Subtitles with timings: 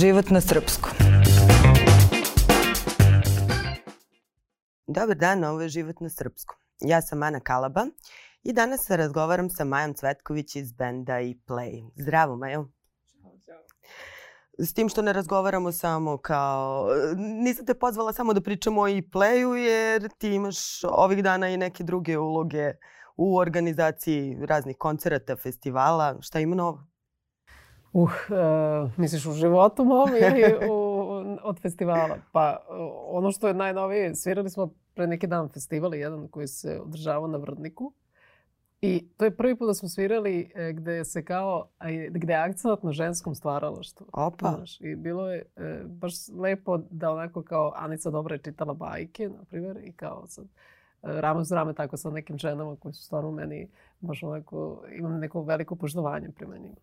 [0.00, 0.92] život na srpskom.
[4.86, 6.56] Dobar dan, ovo je život na srpskom.
[6.80, 7.86] Ja sam Ana Kalaba
[8.42, 11.90] i danas se razgovaram sa Majom Cvetković iz benda i Play.
[11.96, 12.68] Zdravo, Majo.
[14.58, 16.88] S tim što ne razgovaramo samo kao...
[17.16, 21.84] Nisam te pozvala samo da pričamo o e-playu jer ti imaš ovih dana i neke
[21.84, 22.72] druge uloge
[23.16, 26.16] u organizaciji raznih koncerata, festivala.
[26.20, 26.89] Šta ima novo?
[27.92, 31.00] Uh, uh, misliš u životu mom ili u,
[31.42, 32.16] od festivala?
[32.32, 32.56] Pa
[33.06, 37.38] ono što je najnovije, svirali smo pre neki dan festival jedan koji se održavao na
[37.38, 37.92] Vrdniku.
[38.82, 41.68] I to je prvi put da smo svirali e, gde se kao,
[42.10, 44.06] gde je akcent na ženskom stvaralaštvu.
[44.12, 44.52] Opa.
[44.56, 49.28] Znaš, I bilo je e, baš lepo da onako kao Anica dobro je čitala bajke,
[49.28, 50.46] na primjer, i kao sad
[51.02, 53.68] rame uz rame tako sa nekim ženama koji su stvarno meni
[54.00, 56.76] baš onako, imam neko veliko poštovanje prema njima.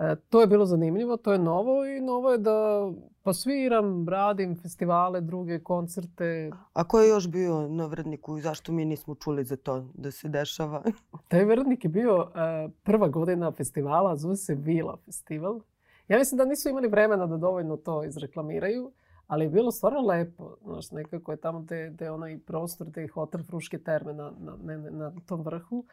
[0.00, 2.90] E, to je bilo zanimljivo, to je novo i novo je da
[3.22, 6.50] pa sviram, radim festivale, druge koncerte.
[6.72, 10.10] A ko je još bio na Vrdniku i zašto mi nismo čuli za to da
[10.10, 10.82] se dešava?
[11.28, 15.60] Taj Vrdnik je bio uh, prva godina festivala, zove se Vila festival.
[16.08, 18.92] Ja mislim da nisu imali vremena da dovoljno to izreklamiraju,
[19.26, 20.56] ali je bilo stvarno lepo.
[20.64, 24.32] Znaš, nekako je tamo gde, gde je onaj prostor, gde je hotel Fruške terme na,
[24.38, 25.84] na, na, na tom vrhu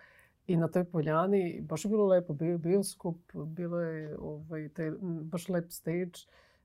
[0.48, 1.62] i na toj poljani.
[1.62, 2.34] Baš je bilo lepo.
[2.34, 6.12] Bio je bioskop, bilo je ovaj, taj, baš lep stage.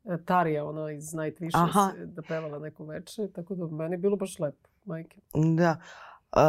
[0.05, 3.29] E, Tarija, ona iz Night Wishes, da pevala neko veče.
[3.29, 5.21] Tako da meni je bilo baš lepo, majke.
[5.57, 5.77] Da.
[6.37, 6.41] Uh,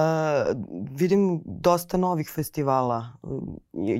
[0.91, 3.07] vidim dosta novih festivala.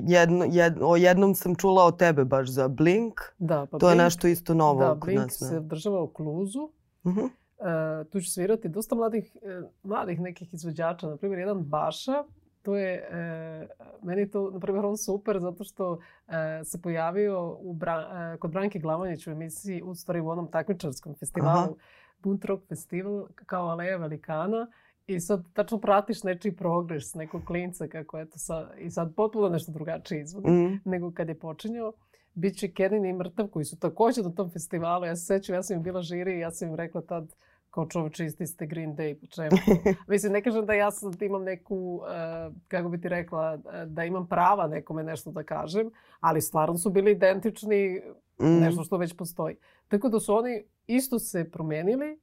[0.08, 3.22] Jedno, jed, o jednom sam čula od tebe baš za Blink.
[3.38, 6.70] Da, pa to Blink, je nešto isto novo da, Blink nas, se održava u Kluzu.
[7.04, 7.24] Uh -huh.
[7.24, 11.08] uh, tu će svirati dosta mladih, uh, mladih nekih izvođača.
[11.08, 12.24] Na primjer, jedan Baša
[12.64, 13.68] to je, e,
[14.04, 18.52] meni to, na primjer, on super zato što e, se pojavio u Bra, e, kod
[18.52, 21.74] Branke Glavanić u emisiji, u stvari u onom takmičarskom festivalu, Aha.
[22.20, 24.68] Bunt Rock Festival, kao Aleja Velikana.
[25.08, 29.72] I sad tačno pratiš nečiji progres, nekog klinca kako eto sa, i sad potpuno nešto
[29.72, 30.82] drugačije izvodi mm.
[30.86, 31.94] nego kad je počinjao.
[32.34, 35.06] Biće Kenin i Mrtav koji su takođe na tom festivalu.
[35.06, 37.36] Ja se sećam, ja sam im bila žiri i ja sam im rekla tad
[37.74, 39.58] kao čoveče isti ste Green Day, po čemu?
[40.12, 44.28] Mislim, ne kažem da ja sad imam neku, uh, kako bi ti rekla, da imam
[44.28, 45.90] prava nekome nešto da kažem,
[46.20, 48.02] ali stvarno su bili identični
[48.42, 48.60] mm.
[48.60, 49.56] nešto što već postoji.
[49.88, 52.20] Tako da su oni isto se promenili,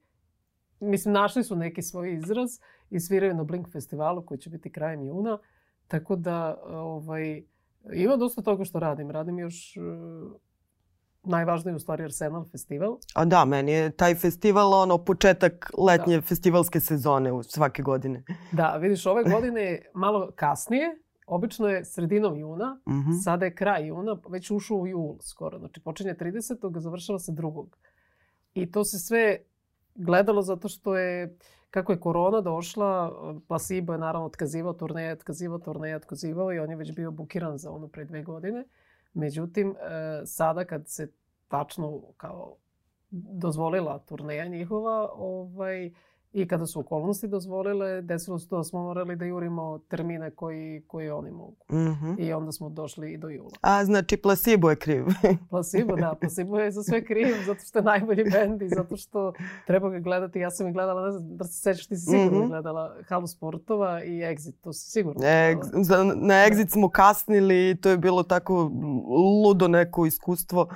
[0.80, 2.50] mislim, našli su neki svoj izraz
[2.90, 5.38] i sviraju na Blink festivalu koji će biti krajem juna.
[5.88, 7.42] Tako da, ovaj,
[7.92, 9.10] ima dosta toga što radim.
[9.10, 10.40] Radim još uh,
[11.22, 12.98] najvažniji u stvari Arsenal festival.
[13.14, 16.22] A da, meni je taj festival ono početak letnje da.
[16.22, 18.22] festivalske sezone u svake godine.
[18.52, 23.22] Da, vidiš, ove godine malo kasnije, obično je sredinom juna, mm -hmm.
[23.24, 25.58] sada je kraj juna, već ušao u jul skoro.
[25.58, 26.78] Znači počinje 30.
[26.78, 27.76] završava se drugog.
[28.54, 29.38] I to se sve
[29.94, 31.36] gledalo zato što je,
[31.70, 33.12] kako je korona došla,
[33.48, 37.70] Placebo je naravno otkazivao turneje, otkazivao turneje, otkazivao i on je već bio bukiran za
[37.70, 38.64] ono pre dve godine.
[39.12, 41.12] Međutim, e, sada kad se
[41.48, 42.56] tačno kao
[43.10, 45.92] dozvolila turneja njihova, ovaj,
[46.32, 50.82] I kada su okolnosti dozvolile, desilo se to da smo morali da jurimo termine koji,
[50.86, 51.56] koji oni mogu.
[51.70, 52.16] Mm -hmm.
[52.18, 53.50] I onda smo došli i do jula.
[53.60, 55.04] A, znači placebo je kriv.
[55.50, 56.14] placebo, da.
[56.20, 59.32] Placebo je za sve kriv, zato što je najbolji bend i zato što
[59.66, 60.38] treba ga gledati.
[60.38, 62.48] Ja sam i gledala, ne znam da se sećaš, ti si sigurno mm -hmm.
[62.48, 67.76] gledala Halu Sportova i Exit, to si sigurno e, za, Na Exit smo kasnili i
[67.76, 68.70] to je bilo tako
[69.44, 70.68] ludo neko iskustvo.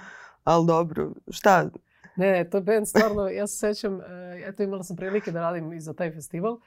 [0.44, 1.70] Ali dobro, šta,
[2.16, 5.72] Ne, to je band stvarno, ja se sećam, e, eto imala sam prilike da radim
[5.72, 6.58] i za taj festival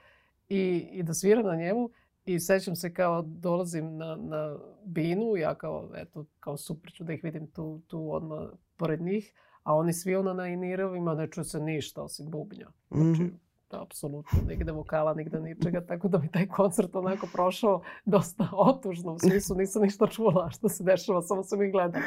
[0.50, 1.90] i, i da sviram na njemu
[2.26, 7.14] i sećam se kao dolazim na, na binu, ja kao, eto, kao super ću da
[7.14, 11.44] ih vidim tu, tu odmah pored njih, a oni svi ono na inirovima ne čuje
[11.44, 12.68] se ništa osim bubnja.
[12.90, 17.82] Znači, mm -hmm apsolutno nigde vokala, nigde ničega, tako da mi taj koncert onako prošao
[18.06, 19.14] dosta otužno.
[19.14, 22.06] U smislu nisam ništa čula što se dešava, samo sam ih gledala.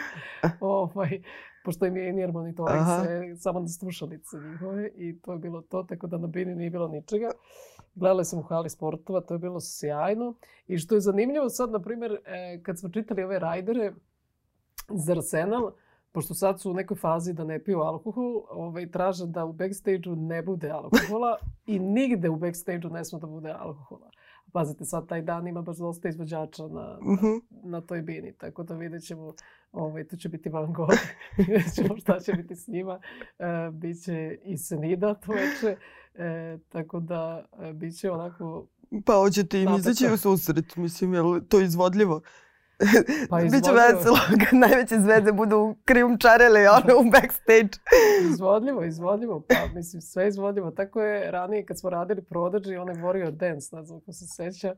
[0.60, 1.22] ovaj,
[1.64, 5.82] pošto im je in monitoring se samo na slušalice njihove i to je bilo to,
[5.82, 7.30] tako da na bini nije bilo ničega.
[7.94, 10.34] Gledali sam u hali sportova, to je bilo sjajno.
[10.66, 13.92] I što je zanimljivo sad, na primjer, e, kad smo čitali ove rajdere
[14.88, 15.72] za Arsenal,
[16.12, 20.16] pošto sad su u nekoj fazi da ne piju alkohol, ovaj, traže da u backstage-u
[20.16, 21.36] ne bude alkohola
[21.66, 24.10] i nigde u backstage-u ne sme da bude alkohola.
[24.52, 27.26] Pazite, sad taj dan ima baš dosta izvođača na, na, uh mhm.
[27.26, 27.40] -huh.
[27.50, 29.34] na toj bini, tako da vidjet ćemo,
[29.72, 30.92] ovaj, tu će biti Van Gogh,
[31.38, 33.00] vidjet ćemo šta će biti s njima.
[33.38, 35.76] E, biće i Senida to veče,
[36.14, 38.66] e, tako da e, bit će onako...
[39.06, 42.20] Pa hoćete im izaći u susret, mislim, je li to izvodljivo?
[43.30, 47.70] Pa Biće veselo kad najveće zvezde budu krijumčarele ono u backstage.
[48.30, 49.40] Izvodljivo, izvodljivo.
[49.48, 50.70] Pa mislim, sve izvodljivo.
[50.70, 54.74] Tako je ranije kad smo radili Prodigy, onaj Warrior Dance, ne znam ko se seća,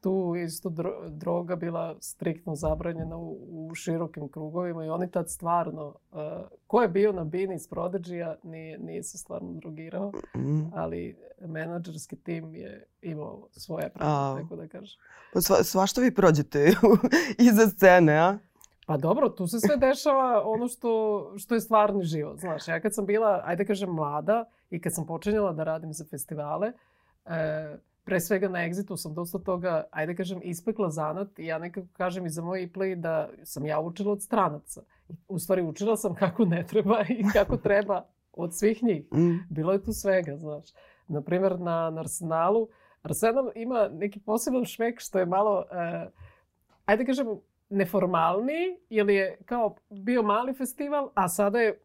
[0.00, 5.86] tu isto dro- droga bila striktno zabranjena u, u širokim krugovima i oni tad stvarno,
[6.12, 6.18] uh,
[6.66, 10.70] ko je bio na bini iz Prodigy-a nije, nije se stvarno drogirao, Mm.
[10.74, 13.88] ali menadžerski tim je imao svoje A.
[13.88, 14.98] pravo, tako da kažem.
[15.32, 16.72] Pa sva, svašta vi prođete
[17.50, 18.38] iza scene, a?
[18.86, 20.90] Pa dobro, tu se sve dešava ono što,
[21.36, 22.38] što je stvarni život.
[22.38, 26.04] Znaš, ja kad sam bila, ajde kažem, mlada i kad sam počinjala da radim za
[26.04, 26.72] festivale,
[27.26, 27.76] e,
[28.10, 32.26] pre svega na Exitu sam dosta toga, ajde kažem, ispekla zanat i ja nekako kažem
[32.26, 34.82] i za moj play da sam ja učila od stranaca.
[35.28, 39.04] U stvari učila sam kako ne treba i kako treba od svih njih.
[39.12, 39.38] Mm.
[39.50, 40.66] Bilo je tu svega, znaš.
[41.08, 42.68] Naprimjer, na, na Arsenalu,
[43.02, 46.10] Arsenal ima neki poseban šmek što je malo, e,
[46.84, 47.26] ajde kažem,
[47.68, 51.80] neformalniji, jer je kao bio mali festival, a sada je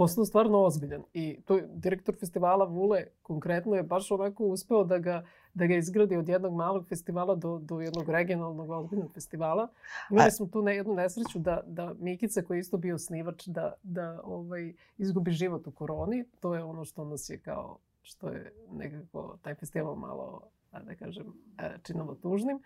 [0.00, 1.02] postao stvarno ozbiljan.
[1.12, 5.24] I to direktor festivala Vule konkretno je baš onako uspeo da ga,
[5.54, 9.68] da ga izgradi od jednog malog festivala do, do jednog regionalnog ozbiljnog festivala.
[10.10, 13.72] Imali smo tu ne, jednu nesreću da, da Mikica koji je isto bio snivač da,
[13.82, 16.24] da ovaj, izgubi život u koroni.
[16.40, 20.40] To je ono što nas je kao, što je nekako taj festival malo,
[20.72, 21.26] da kažem,
[21.58, 22.58] e, činilo tužnim.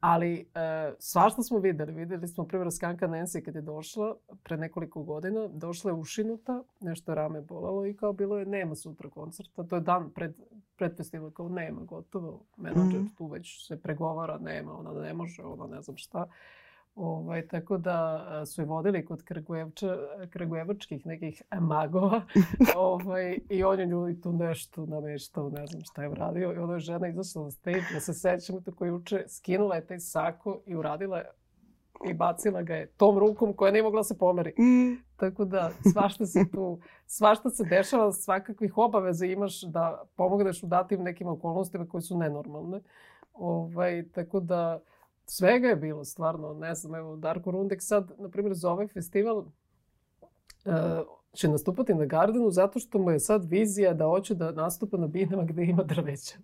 [0.00, 0.44] Ali e,
[0.98, 1.92] svašta smo videli.
[1.92, 5.48] Videli smo primjer Skanka Nancy kad je došla pre nekoliko godina.
[5.48, 9.64] Došla je ušinuta, nešto rame bolalo i kao bilo je nema sutra koncerta.
[9.64, 10.34] To je dan pred,
[10.76, 12.44] pred festival, kao nema, gotovo.
[12.56, 13.14] Menadžer Mhm.
[13.18, 16.26] tu već se pregovara, nema, ona ne može, ona ne znam šta.
[16.94, 19.96] Ovaj, tako da su je vodili kod Kragujevča,
[20.30, 22.22] Kragujevačkih nekih magova
[22.76, 26.52] ovaj, i on je ljudi tu nešto nameštao, ne znam šta je uradio.
[26.52, 30.00] I ona je žena izašla na stage, ja se sećam tako juče, skinula je taj
[30.00, 31.30] sako i uradila je
[32.04, 34.50] i bacila ga je tom rukom koja nije mogla da se pomeri.
[34.50, 35.02] Mm.
[35.16, 41.02] Tako da svašta se tu, svašta se dešava, svakakvih obaveza imaš da pomogneš u datim
[41.02, 42.80] nekim okolnostima koje su nenormalne.
[43.34, 44.80] Ovaj, tako da
[45.30, 49.38] svega je bilo stvarno, ne znam, evo Darko Rundek sad, na primjer, za ovaj festival
[49.38, 49.44] uh,
[51.32, 55.06] će nastupati na Gardenu zato što mu je sad vizija da hoće da nastupa na
[55.06, 56.34] binama gde ima drveća.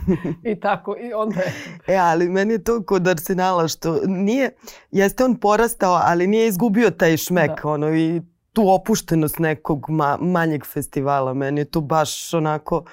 [0.52, 1.52] I tako, i onda je.
[1.86, 4.54] E, ali meni je to kod Arsenala što nije,
[4.90, 7.68] jeste on porastao, ali nije izgubio taj šmek, Da.
[7.68, 8.22] ono, i
[8.52, 11.34] tu opuštenost nekog ma, manjeg festivala.
[11.34, 12.84] Meni je to baš onako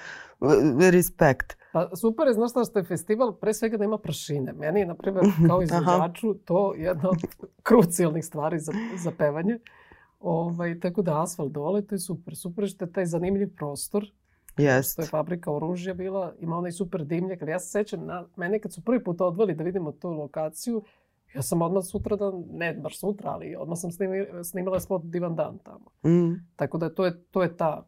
[0.42, 1.58] e, respekt.
[1.74, 4.54] Pa super je, znaš šta, što je festival pre svega da ima prašine.
[4.54, 5.64] Meni je, na primjer, kao Aha.
[5.64, 7.18] izvođaču, to jedna od
[7.64, 9.60] krucijalnih stvari za, za pevanje.
[10.20, 12.36] Ovaj, tako da asfalt dole, to je super.
[12.36, 14.06] Super je što je taj zanimljiv prostor.
[14.58, 14.96] Jest.
[14.96, 17.42] To je fabrika oružja bila, ima onaj super dimnjak.
[17.42, 20.84] Ali ja se sećam, na, mene kad su prvi put odveli da vidimo tu lokaciju,
[21.36, 25.36] ja sam odmah sutra dan, ne baš sutra, ali odmah sam snimi, snimala spot Divan
[25.36, 26.14] dan tamo.
[26.14, 26.34] Mm.
[26.56, 27.88] Tako da to je, to je ta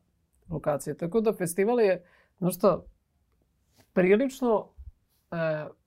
[0.49, 0.95] lokacija.
[0.95, 2.03] Tako da festival je,
[2.39, 2.81] znaš šta,
[3.95, 4.67] prilično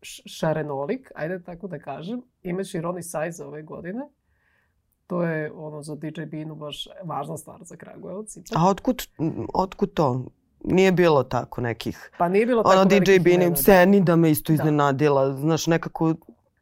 [0.01, 2.23] š- šarenolik, ajde tako da kažem.
[2.43, 4.09] Imaš i Ronnie Size ove godine.
[5.07, 8.37] To je ono za DJ Binu baš važna stvar za Kragujevac.
[8.57, 9.03] A otkud,
[9.55, 10.25] otkud to?
[10.61, 12.11] Nije bilo tako nekih.
[12.19, 13.57] Pa nije bilo tako Ono DJ Bini, da.
[13.57, 14.55] Seni da me isto Da.
[14.55, 15.33] iznenadila.
[15.33, 16.15] Znaš, nekako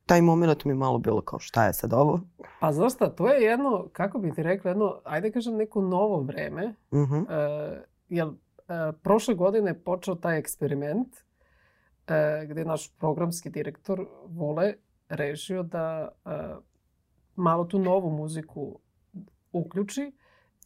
[0.07, 2.21] taj moment mi je malo bilo kao šta je sad ovo?
[2.61, 6.21] Pa znaš šta, to je jedno, kako bi ti rekla, jedno, ajde kažem neko novo
[6.21, 6.75] vreme.
[6.95, 7.15] Mhm.
[7.17, 7.25] E,
[8.09, 8.33] jer e,
[8.95, 11.09] prošle godine je počeo taj eksperiment
[12.09, 14.75] e, gde je naš programski direktor Vole
[15.09, 16.31] rešio da e,
[17.37, 18.79] malo tu novu muziku
[19.53, 20.13] uključi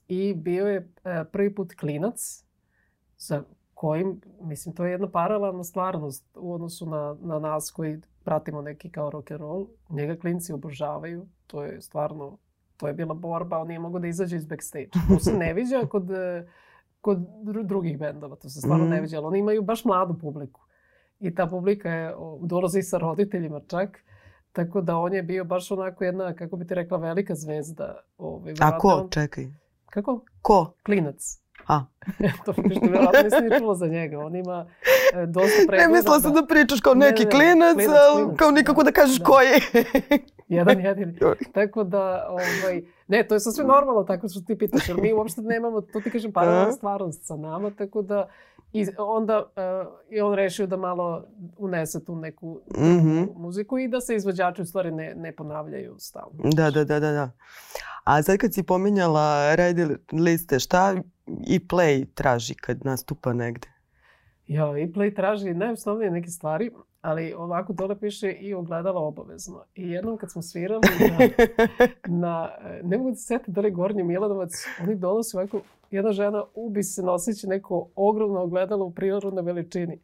[0.09, 2.45] i bio je e, prvi put klinac
[3.17, 3.43] sa
[3.75, 8.91] kojim, mislim, to je jedna paralelna stvarnost u odnosu na, na nas koji pratimo neki
[8.91, 9.67] kao rock and roll.
[9.91, 12.39] Njega klinci obožavaju, to je stvarno,
[12.77, 14.89] to je bila borba, on nije mogao da izađe iz backstage.
[15.09, 16.49] To se ne viđa kod, e,
[17.01, 19.03] kod dru- drugih bendova, to se stvarno ne Mhm.
[19.03, 20.61] viđa, ali oni imaju baš mladu publiku.
[21.21, 23.99] I ta publika je, dolazi sa roditeljima čak,
[24.53, 28.01] tako da on je bio baš onako jedna, kako bi ti rekla, velika zvezda.
[28.19, 29.09] Ovaj, A ko?
[29.11, 29.47] Čekaj.
[29.87, 30.25] Kako?
[30.43, 30.73] Ko?
[30.87, 31.41] Klinac.
[31.67, 31.85] A.
[32.45, 34.19] to vidiš, ti verovatno nisi ni čula za njega.
[34.19, 34.67] On ima
[35.15, 35.93] e, dosta Ne pregleda.
[35.93, 38.93] mislila sam da pričaš kao Ne, neki ne, ne, klinac, klinac, klinac, kao nikako da
[38.93, 39.25] kažeš da.
[39.25, 39.61] ko je.
[40.49, 41.19] Jedan jedini.
[41.53, 45.43] Tako da, ovaj, ne, to je sasvim normalno tako što ti pitaš, jer mi uopšte
[45.43, 48.29] nemamo, to ti kažem, paralelna stvarnost sa nama, tako da
[48.73, 51.25] i onda uh, je on rešio da malo
[51.59, 53.23] unese tu neku Mhm.
[53.37, 56.31] muziku i da se izvođači u stvari ne, ne ponavljaju stalno.
[56.45, 57.31] Da, da, da, da, da.
[58.05, 59.77] A sad kad si pominjala red
[60.13, 60.95] liste, šta
[61.47, 63.69] i play traži kad nastupa negde?
[64.47, 66.71] Ja, i Play traži najosnovnije neke stvari.
[67.01, 69.65] Ali ovako dole piše i ogledalo obavezno.
[69.75, 70.81] I jednom kad smo svirali
[71.11, 71.29] na,
[72.07, 72.51] na
[72.83, 74.53] ne mogu da se sjetiti da li Gornji Milanovac,
[74.83, 80.01] oni donose ovako, jedna žena ubi se noseći neko ogromno ogledalo u prirodnoj veličini.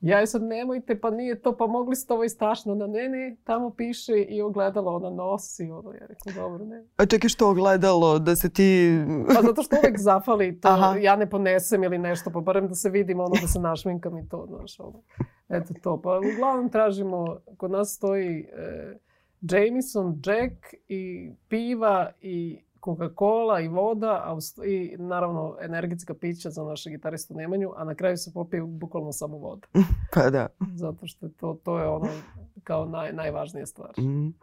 [0.00, 2.72] Ja je sad, nemojte, pa nije to, pa mogli ste ovo istašno.
[2.72, 5.70] Ona, ne, ne, tamo piše i ogledalo, ona nosi.
[5.70, 6.84] Ono, ja rekao, dobro, ne.
[6.96, 8.18] A čekaj, što ogledalo?
[8.18, 8.98] Da se ti...
[9.34, 10.96] Pa zato što uvek zafali to, Aha.
[10.96, 14.28] ja ne ponesem ili nešto, pa barem da se vidim, ono, da se našminkam i
[14.28, 15.02] to, znaš, ono.
[15.48, 18.98] Eto to, pa uglavnom tražimo, kod nas stoji e,
[19.40, 26.90] Jameson, Jack i piva i Coca-Cola i voda a i naravno energetska pića za naše
[26.90, 29.66] gitaristu Nemanju, a na kraju se popije bukvalno samo voda.
[30.14, 30.46] pa da.
[30.74, 32.08] Zato što to, to je ono
[32.64, 33.92] kao naj, najvažnija stvar.
[33.98, 34.34] Mm.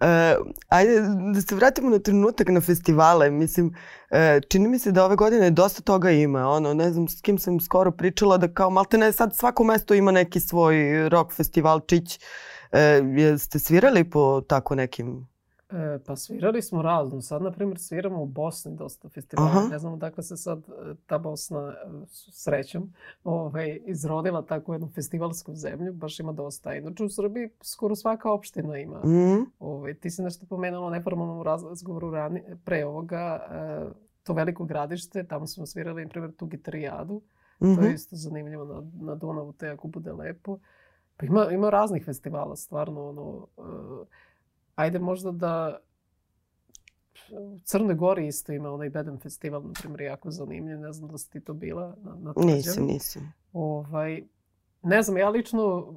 [0.00, 0.36] E,
[0.68, 1.00] ajde
[1.34, 3.30] da se vratimo na trenutak na festivale.
[3.30, 3.74] Mislim,
[4.10, 6.48] e, čini mi se da ove godine dosta toga ima.
[6.48, 9.94] Ono, ne znam s kim sam skoro pričala da kao malte ne sad svako mesto
[9.94, 12.20] ima neki svoj rock festivalčić.
[12.72, 12.80] E,
[13.16, 15.35] jeste svirali po tako nekim
[15.70, 17.20] E, pa svirali smo razno.
[17.20, 19.50] Sad, na primjer, sviramo u Bosni dosta festivala.
[19.50, 19.68] Aha.
[19.70, 21.74] Ne znam odakle se sad e, ta Bosna, e,
[22.32, 22.92] srećom,
[23.24, 25.92] ovaj, izrodila tako jednu festivalsku zemlju.
[25.92, 26.74] Baš ima dosta.
[26.74, 28.98] Inače, u Srbiji skoro svaka opština ima.
[29.04, 29.50] Mm.
[29.58, 33.46] Ovaj, ti si nešto pomenula u neformalnom razgovoru rani, pre ovoga.
[33.50, 37.14] E, to veliko gradište, tamo smo svirali, na primjer, tu gitarijadu.
[37.60, 37.74] Mm -hmm.
[37.74, 37.94] To je mhm.
[37.94, 40.58] isto zanimljivo na, na Dunavu, te ako bude lepo.
[41.16, 43.46] Pa ima, ima raznih festivala, stvarno, ono...
[43.58, 44.25] E,
[44.76, 45.78] ajde možda da
[47.30, 50.78] u Crnoj Gori isto ima onaj Beden festival, na primjer, jako zanimljiv.
[50.80, 53.32] Ne znam da si ti to bila na, na Nisam, nisam.
[53.52, 54.22] Ovaj,
[54.82, 55.94] ne znam, ja lično...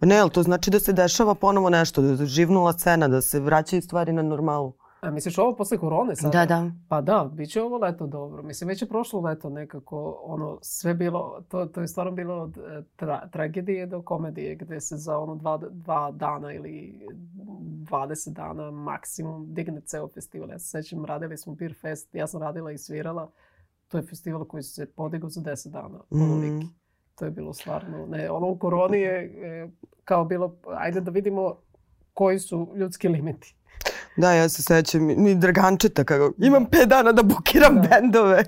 [0.00, 3.40] Ne, ali to znači da se dešava ponovo nešto, da je živnula scena, da se
[3.40, 4.72] vraćaju stvari na normalu.
[5.02, 6.38] A misliš ovo posle korone sada?
[6.38, 6.70] Da, da.
[6.88, 8.42] Pa da, bit će ovo leto dobro.
[8.42, 12.58] Mislim, već je prošlo leto nekako, ono, sve bilo, to, to je stvarno bilo od
[12.58, 17.00] e, tra, tragedije do komedije, gde se za ono dva, dva dana ili
[17.34, 20.50] 20 dana maksimum digne ceo festival.
[20.50, 23.30] Ja se sećam, radili smo Beer Fest, ja sam radila i svirala.
[23.88, 26.60] To je festival koji se podigao za 10 dana, mm.
[27.14, 29.68] To je bilo stvarno, ne, ono u koroni je e,
[30.04, 31.56] kao bilo, ajde da vidimo
[32.14, 33.56] koji su ljudski limiti.
[34.16, 37.88] Da, ja se sećam mi Dragančeta kako imam pet dana da bukiram da.
[37.88, 38.44] bendove.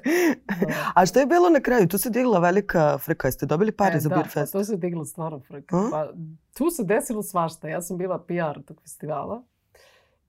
[0.61, 0.75] Da.
[0.94, 1.88] A šta je bilo na kraju?
[1.88, 3.28] Tu se digla velika frka.
[3.28, 4.52] Jeste dobili pare e, za da, Beer Fest?
[4.52, 5.76] Da, tu se digla stvarno frka.
[5.76, 5.88] A?
[5.90, 6.12] Pa,
[6.54, 7.68] tu se desilo svašta.
[7.68, 9.42] Ja sam bila PR tog festivala.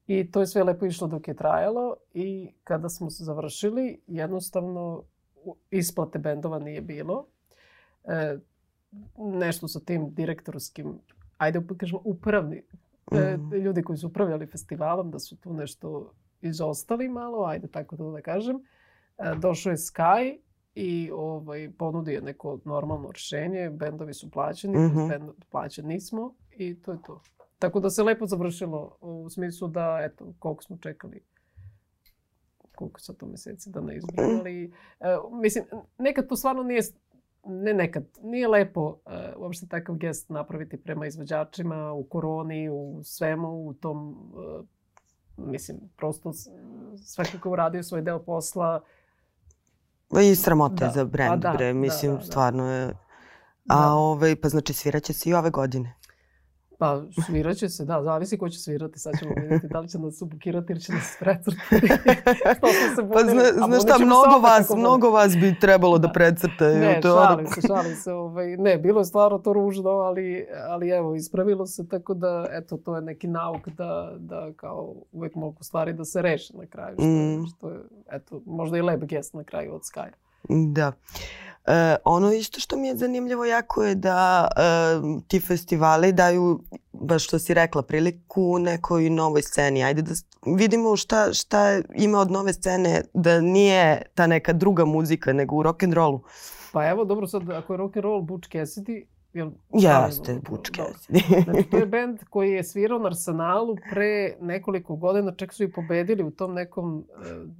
[0.07, 5.03] I to je sve lepo išlo dok je trajalo i kada smo se završili, jednostavno
[5.71, 7.27] isplate bendova nije bilo.
[8.03, 8.37] E,
[9.17, 10.99] nešto sa tim direktorskim,
[11.37, 12.63] ajde kažemo upravni,
[13.11, 13.53] mm.
[13.53, 18.21] ljudi koji su upravljali festivalom da su tu nešto izostali malo, ajde tako da da
[18.21, 18.55] kažem.
[19.17, 20.37] E, došao je Sky
[20.75, 23.69] i ovaj, ponudio neko normalno rješenje.
[23.69, 25.09] Bendovi su plaćeni, mm -hmm.
[25.09, 27.21] bend plaćeni nismo i to je to.
[27.59, 31.23] Tako da se lepo završilo u smislu da, eto, koliko smo čekali
[32.75, 34.73] koliko sad to meseci da ne izbrojali.
[34.99, 35.05] E,
[35.41, 35.65] mislim,
[35.97, 36.81] nekad to stvarno nije
[37.45, 43.67] ne nekad, nije lepo uh, uopšte takav gest napraviti prema izvođačima u koroni, u svemu,
[43.67, 44.65] u tom, uh,
[45.47, 46.31] mislim, prosto
[47.05, 48.81] svakako uradio svoj deo posla.
[50.21, 50.91] I sramote da.
[50.91, 52.25] za brand, pa da, bre, mislim, da, da, da.
[52.25, 52.85] stvarno je...
[53.69, 53.93] A da.
[53.93, 55.93] ovaj, pa znači sviraće se i ove godine.
[56.77, 58.99] Pa svirat će se, da, zavisi ko će svirati.
[58.99, 61.87] Sad ćemo vidjeti da li će nas subukirati ili će nas precrtati.
[62.95, 66.79] Se Pa zna, znaš šta, mnogo vas, mnogo vas bi trebalo da, da precrtaju.
[66.79, 68.13] Ne, to šalim se, šalim se.
[68.13, 72.77] Ovaj, ne, bilo je stvarno to ružno, ali, ali evo, ispravilo se tako da, eto,
[72.77, 76.95] to je neki nauk da, da kao uvek mogu stvari da se reše na kraju.
[76.95, 77.47] Što, mm.
[77.47, 77.79] što je,
[78.11, 80.09] eto, možda i lep gest na kraju od Sky.
[80.73, 80.91] Da.
[81.67, 84.61] E, ono isto što mi je zanimljivo jako je da e,
[85.27, 86.59] ti festivali daju,
[86.93, 89.83] baš što si rekla, priliku nekoj novoj sceni.
[89.83, 90.13] Ajde da
[90.57, 95.63] vidimo šta, šta ima od nove scene da nije ta neka druga muzika nego u
[95.63, 96.19] rock'n'rollu.
[96.73, 101.43] Pa evo, dobro sad, ako je rock'n'roll Butch Cassidy, Jel, Jeste, Butch Cassidy.
[101.43, 105.71] znači, to je band koji je svirao na Arsenalu pre nekoliko godina, čak su i
[105.71, 106.97] pobedili u tom nekom,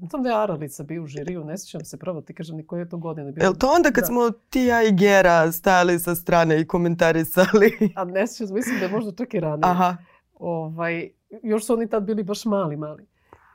[0.03, 2.67] uh, tam da je Aralica bio u žiriju, ne sjećam se pravo, ti kažem ni
[2.67, 3.41] koje je to godine bio.
[3.41, 4.05] Jel to onda kad da.
[4.05, 7.71] smo ti ja i Gera stajali sa strane i komentarisali?
[7.95, 9.71] A ne sjećam, mislim da je možda čak i ranije.
[9.71, 9.97] Aha.
[10.33, 11.09] Ovaj,
[11.43, 13.05] još su oni tad bili baš mali, mali.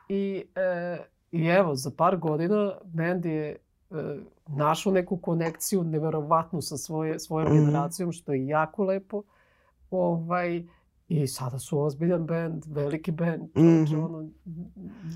[0.08, 0.98] I, e,
[1.32, 3.56] i evo, za par godina band je
[4.46, 7.54] našao neku konekciju neverovatnu sa svoje, svojom mm.
[7.54, 9.22] generacijom, što je jako lepo.
[9.90, 10.64] Ovaj,
[11.08, 13.42] I sada su ozbiljan band, veliki band.
[13.42, 14.04] Mm -hmm.
[14.04, 14.28] ono,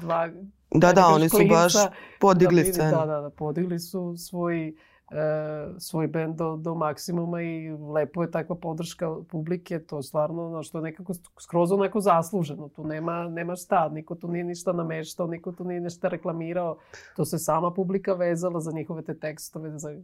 [0.00, 0.30] dva,
[0.74, 1.72] da, da, oni su baš
[2.20, 2.90] podigli da, scenu.
[2.90, 4.74] Da, da, da, podigli su svoj
[5.12, 10.80] свој бенд до, до максимума и лепо е таква поддршка публике, тоа стварно, но што
[10.80, 16.10] некако скроз онако заслужено, ту нема нема шта, никото не ништа намештал, никото не нешта
[16.10, 16.78] рекламирал,
[17.16, 20.00] то се сама публика везала за нивните текстови, за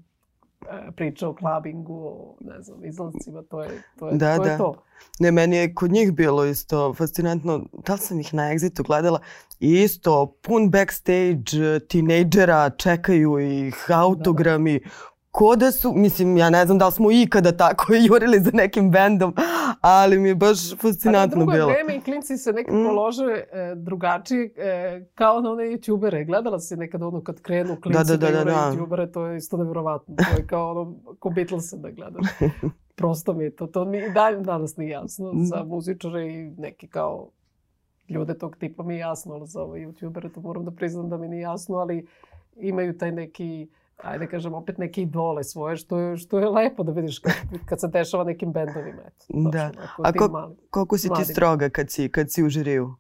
[0.69, 4.09] E, priča o klabingu, o, ne znam, izlazcima, to je to.
[4.09, 4.51] Je, da, to, da.
[4.51, 4.75] je to.
[5.19, 7.65] Ne, meni je kod njih bilo isto fascinantno.
[7.87, 9.21] Da li sam ih na Exitu gledala?
[9.61, 14.79] Isto, pun backstage, tinejdžera, čekaju ih, autogrami.
[14.79, 14.91] Da, da
[15.31, 18.91] ko da su, mislim, ja ne znam da li smo ikada tako jurili za nekim
[18.91, 19.35] bendom,
[19.81, 21.53] ali mi je baš fascinantno bilo.
[21.53, 22.97] A na drugo vreme i klinci se nekako mm.
[22.97, 26.27] lože e, drugačije, e, kao na one youtubere.
[26.27, 28.73] Gledala si nekad ono kad krenu klinci da, da, da, da, da.
[28.73, 30.15] youtubere, to je isto nevjerovatno.
[30.17, 32.27] To je kao ono, ko Beatlesa da gledaš.
[32.97, 35.33] Prosto mi je to, to mi i dalje danas nije jasno.
[35.33, 35.45] Mm.
[35.45, 37.31] Za muzičare i neki kao
[38.09, 41.17] ljude tog tipa mi je jasno, ali za ove youtubere to moram da priznam da
[41.17, 42.07] mi nije jasno, ali
[42.57, 43.69] imaju taj neki
[44.03, 47.33] ajde kažem, opet neke idole svoje, što je, što je lepo da vidiš kad,
[47.65, 49.03] kad se dešava nekim bendovima.
[49.07, 49.71] Eto, da.
[49.99, 52.95] A ko, mali, koliko si ti stroga kad si, kad si u žiriju?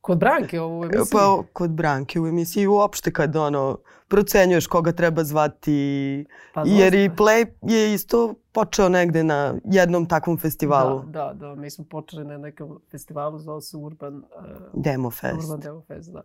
[0.00, 1.12] Kod Branke u emisiji?
[1.12, 3.78] Pa kod Branke u emisiji uopšte kad ono,
[4.08, 6.26] procenjuješ koga treba zvati.
[6.54, 11.02] Pa, jer i Play je isto počeo negde na jednom takvom festivalu.
[11.06, 11.54] Da, da, da.
[11.54, 14.16] Mi smo počeli na nekom festivalu, zvao se Urban...
[14.16, 15.44] Uh, Demo Fest.
[15.44, 16.22] Urban Demo Fest, da.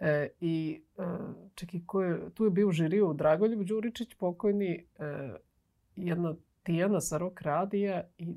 [0.00, 1.02] E, I e,
[1.54, 5.34] čekaj, ko je, tu je bio u žiriju Dragoljub Đuričić, pokojni, e,
[5.96, 8.34] jedna Tijana sa Rock Radija i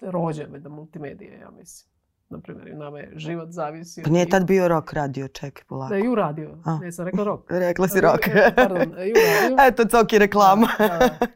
[0.00, 1.96] rođe da multimedije, ja mislim.
[2.28, 4.02] Naprimjer, nama je život zavisi.
[4.02, 5.94] Pa nije tad bio rock radio, čekaj polako.
[5.94, 6.58] Da, ju radio.
[6.64, 6.78] A.
[6.78, 7.50] Ne, sam rekla rock.
[7.66, 8.28] Rekla si rock.
[8.28, 9.56] E, pardon, ju radio.
[9.68, 10.68] Eto, coki reklama.
[10.78, 11.26] Da, da,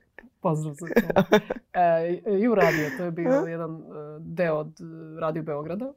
[0.41, 1.37] pozdrav za to.
[1.73, 3.83] E, ju radio, to je bio jedan
[4.19, 4.81] deo od
[5.21, 5.93] Radio Beograda.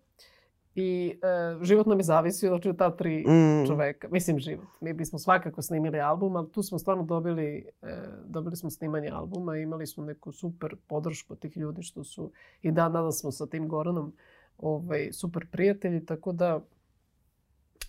[0.75, 3.67] I e, život nam je zavisio znači, od ta tri mm.
[3.67, 4.07] čoveka.
[4.11, 4.67] Mislim, život.
[4.81, 9.57] Mi bismo svakako snimili album, ali tu smo stvarno dobili, e, dobili smo snimanje albuma
[9.57, 13.45] i imali smo neku super podršku tih ljudi što su i dan danas smo sa
[13.45, 14.13] tim Goranom
[14.57, 16.59] ovaj, super prijatelji, tako da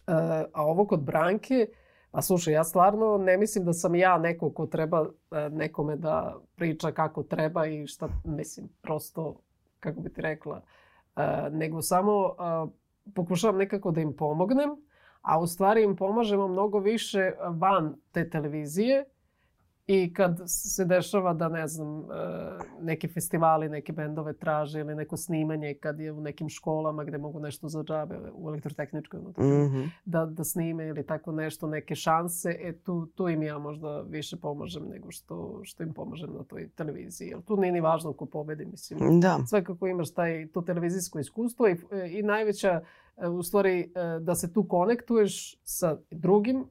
[0.06, 0.12] e,
[0.52, 1.66] a ovo kod Branke,
[2.10, 6.36] a slušaj, ja stvarno ne mislim da sam ja neko ko treba e, nekome da
[6.56, 9.40] priča kako treba i šta, mislim, prosto,
[9.80, 10.62] kako bi ti rekla,
[11.50, 12.34] nego samo
[13.14, 14.70] pokušavam nekako da im pomognem,
[15.22, 19.04] a u stvari im pomažemo mnogo više van te televizije
[19.86, 22.04] I kad se dešava da, ne znam, e,
[22.80, 27.40] neki festivali, neke bendove traže ili neko snimanje kad je u nekim školama gde mogu
[27.40, 29.88] nešto za džabe u elektrotehničkoj mm -hmm.
[30.04, 34.36] da, da snime ili tako nešto, neke šanse, e tu, tu im ja možda više
[34.36, 37.28] pomažem nego što, što im pomažem na toj televiziji.
[37.28, 39.20] Jer tu nije ni važno ko pobedi, mislim.
[39.20, 39.38] Da.
[39.46, 41.76] Sve kako imaš taj, to televizijsko iskustvo i,
[42.10, 42.80] i najveća,
[43.16, 46.64] e, u stvari, e, da se tu konektuješ sa drugim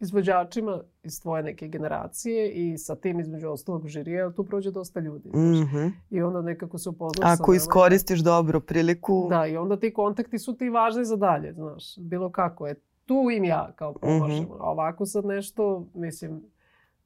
[0.00, 5.28] izvođačima iz tvoje neke generacije i sa tim između ostalog žirija, tu prođe dosta ljudi.
[5.28, 5.92] Mm -hmm.
[6.10, 9.26] I onda nekako se upoznaš Ako iskoristiš dobro priliku...
[9.30, 12.74] Da, i onda ti kontakti su ti važni za dalje, znaš, bilo kako je.
[13.06, 14.44] Tu im ja kao pomažem.
[14.44, 14.56] Mm -hmm.
[14.60, 16.42] A ovako sad nešto, mislim,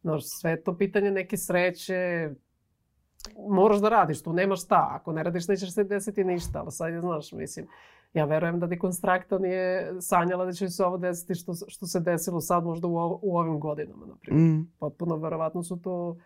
[0.03, 2.31] znaš, sve to pitanje neke sreće,
[3.49, 4.89] moraš da radiš, tu nemaš šta.
[4.91, 7.67] Ako ne radiš, nećeš se desiti ništa, ali sad je, znaš, mislim,
[8.13, 12.41] ja verujem da dekonstrakta nije sanjala da će se ovo desiti što, što se desilo
[12.41, 14.49] sad možda u, u ovim godinama, na primjer.
[14.49, 14.73] Mm.
[14.79, 16.17] Potpuno verovatno su to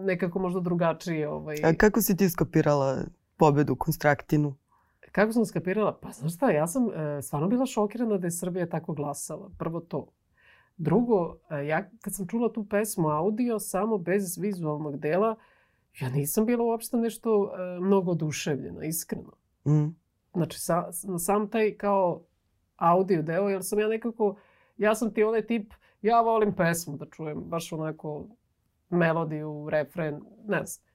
[0.00, 1.28] nekako možda drugačije.
[1.28, 1.56] Ovaj...
[1.64, 2.98] A kako si ti skopirala
[3.36, 4.54] pobedu Konstraktinu?
[5.12, 5.98] Kako sam skapirala?
[6.02, 9.50] Pa znaš šta, ja sam e, stvarno bila šokirana da je Srbija tako glasala.
[9.58, 10.06] Prvo to.
[10.76, 15.36] Drugo, e, ja kad sam čula tu pesmu audio samo bez vizualnog dela,
[16.00, 19.32] ja nisam bila uopšte nešto e, mnogo oduševljena, iskreno.
[19.66, 20.01] Mm.
[20.32, 22.22] Znači, sa, sam taj kao
[22.76, 24.36] audio deo, jer sam ja nekako,
[24.76, 28.26] ja sam ti onaj tip, ja volim pesmu da čujem, baš onako
[28.90, 30.92] melodiju, refren, ne znam.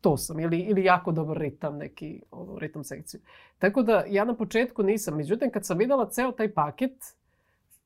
[0.00, 3.20] To sam, ili, ili jako dobar ritam, neki ono, ritam sekciju.
[3.58, 7.16] Tako da ja na početku nisam, međutim kad sam videla ceo taj paket,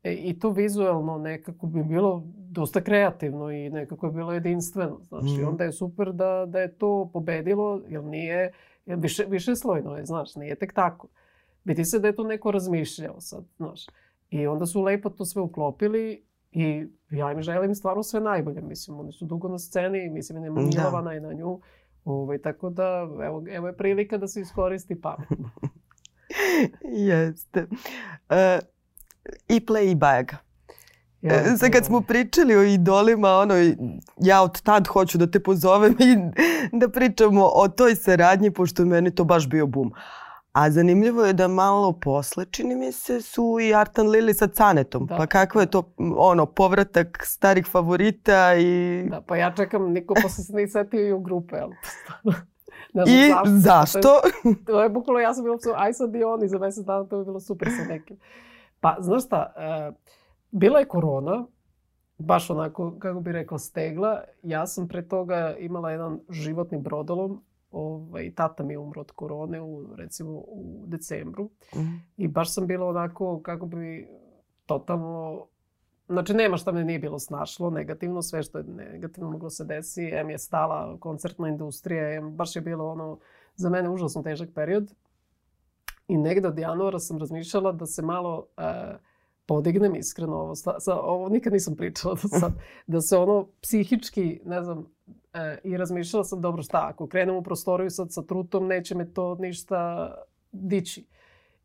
[0.02, 5.00] e, i to vizuelno nekako bi bilo dosta kreativno i nekako je bilo jedinstveno.
[5.08, 5.48] Znači, mm.
[5.48, 8.52] onda je super da, da je to pobedilo, jer nije
[8.96, 11.08] Više, više slojno je, znaš, nije tek tako.
[11.64, 13.86] Vidi se da je to neko razmišljao sad, znaš.
[14.30, 18.60] I onda su lepo to sve uklopili i ja im želim stvarno sve najbolje.
[18.60, 20.66] Mislim, oni su dugo na sceni, mislim, nema da.
[20.66, 21.60] milovana i na nju.
[22.04, 25.50] Ovaj, tako da, evo, evo je prilika da se iskoristi pametno.
[27.08, 27.66] Jeste.
[28.30, 28.68] Uh,
[29.48, 30.32] I play i bag.
[31.22, 33.54] Ja, e, Sad kad smo pričali o idolima, ono,
[34.16, 36.16] ja od tad hoću da te pozovem i
[36.72, 39.92] da pričamo o toj saradnji, pošto je meni to baš bio bum.
[40.52, 45.06] A zanimljivo je da malo posle, čini mi se, su i Artan Lili sa Canetom.
[45.06, 45.16] Da.
[45.16, 49.04] Pa kakvo je to, ono, povratak starih favorita i...
[49.10, 51.74] Da, pa ja čekam, niko posle se nije setio i u grupe, ali.
[52.92, 54.20] Ne znam I To je, zašto?
[54.66, 57.24] to je bukvalno, ja sam bila aj sad i oni za mesec dana, to bi
[57.24, 58.16] bilo super sa nekim.
[58.80, 59.92] Pa, znaš šta, e,
[60.50, 61.46] bila je korona,
[62.18, 64.20] baš onako, kako bi rekla, stegla.
[64.42, 67.42] Ja sam pre toga imala jedan životni brodolom.
[67.70, 71.50] Ovaj, tata mi je umro od korone u, recimo u decembru.
[71.76, 71.94] Mhm.
[72.16, 74.08] I baš sam bila onako, kako bi,
[74.66, 75.46] totalno...
[76.08, 80.10] Znači, nema šta me nije bilo snašlo, negativno, sve što je negativno moglo se desi.
[80.12, 83.18] Em je stala koncertna industrija, em baš je bilo ono,
[83.56, 84.94] za mene užasno težak period.
[86.08, 88.62] I negde od januara sam razmišljala da se malo e,
[89.46, 90.54] podignem iskreno ovo.
[90.54, 92.52] Sa, sa, ovo nikad nisam pričala do sad.
[92.86, 94.86] Da se ono psihički, ne znam,
[95.32, 99.12] e, i razmišljala sam dobro šta, ako krenem u prostoriju sad sa trutom, neće me
[99.12, 100.14] to ništa
[100.52, 101.06] dići.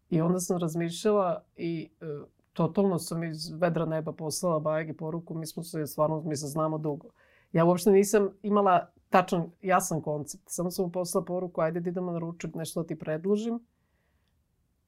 [0.09, 2.05] I onda sam razmišljala i e,
[2.53, 6.77] totalno sam iz vedra neba poslala Bajagi poruku, mi smo se stvarno, mi se znamo
[6.77, 7.09] dugo.
[7.51, 10.43] Ja uopšte nisam imala tačan, jasan koncept.
[10.47, 13.59] Samo sam mu poslala poruku, ajde da idemo na ručak, nešto da ti predložim.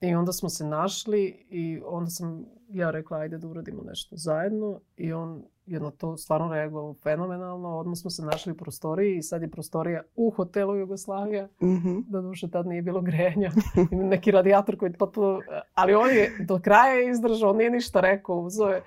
[0.02, 4.80] I onda smo se našli i onda sam ja rekla ajde da uradimo nešto zajedno
[4.98, 7.78] i on je na to stvarno reagovao fenomenalno.
[7.78, 11.48] Odmah smo se našli u prostoriji i sad je prostorija u hotelu Jugoslavija.
[11.64, 12.00] Mhm.
[12.08, 13.52] Da duše tad nije bilo grejanja.
[14.12, 15.40] Neki radijator koji je potpuno...
[15.74, 18.40] Ali on je do kraja izdržao, on nije ništa rekao.
[18.40, 18.84] Uzeo je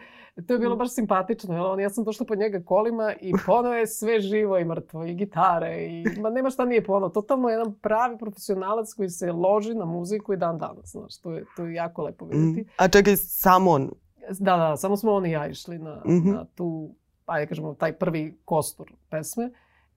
[0.47, 1.55] To je bilo baš simpatično.
[1.55, 1.67] Jel?
[1.67, 5.05] On, ja sam došla po njega kolima i ponao je sve živo i mrtvo.
[5.05, 5.87] I gitare.
[5.87, 7.09] I, ma nema šta nije ponao.
[7.09, 10.91] Totalno jedan pravi profesionalac koji se loži na muziku i dan danas.
[10.91, 12.61] Znaš, to, je, to je jako lepo vidjeti.
[12.61, 12.73] Mm.
[12.77, 13.91] A čekaj, samo on.
[14.39, 16.11] Da, da, samo smo on i ja išli na, mm.
[16.11, 16.33] -hmm.
[16.35, 16.91] na tu,
[17.27, 19.51] ajde kažemo, taj prvi kostur pesme.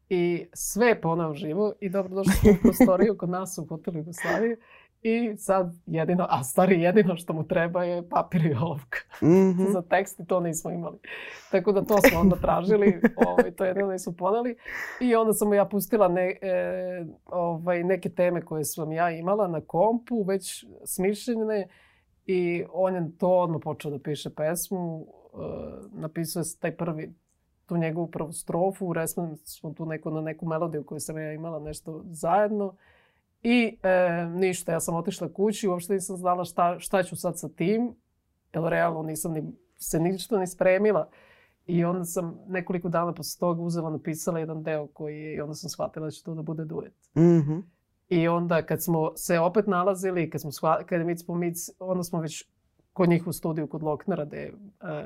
[0.10, 4.58] I sve je ponao živo i dobro došli u prostoriju kod nas u hotelu Jugoslavije.
[5.04, 8.98] I sad jedino, a stari jedino što mu treba je papir i olovka.
[9.22, 9.72] Mm -hmm.
[9.74, 10.98] Za tekst i to nismo imali.
[11.52, 14.56] Tako da to smo onda tražili, ovaj, to jedino nismo poneli.
[15.00, 19.62] I onda sam ja pustila ne, e, ovaj, neke teme koje sam ja imala na
[19.62, 21.68] kompu, već smišljene.
[22.26, 25.06] I on je to odmah počeo da piše pesmu.
[25.06, 25.08] E,
[25.92, 27.14] napisao je taj prvi
[27.66, 31.60] tu njegovu prvu strofu, uresmili smo tu neku, na neku melodiju koju sam ja imala
[31.60, 32.76] nešto zajedno.
[33.44, 37.50] I e, ništa, ja sam otišla kući, uopšte nisam znala šta, šta ću sad sa
[37.50, 37.96] tim,
[38.54, 39.44] jer realno nisam ni,
[39.78, 41.10] se ništa ni spremila.
[41.66, 45.54] I onda sam nekoliko dana posle toga uzela, napisala jedan deo koji je, i onda
[45.54, 46.94] sam shvatila da će to da bude duet.
[47.16, 47.62] Mm -hmm.
[48.10, 51.70] I onda kad smo se opet nalazili, kad smo shvatili, kad je Mic po Mic,
[51.80, 52.46] onda smo već
[52.94, 54.54] kod njih u studiju kod Loknera, da je e,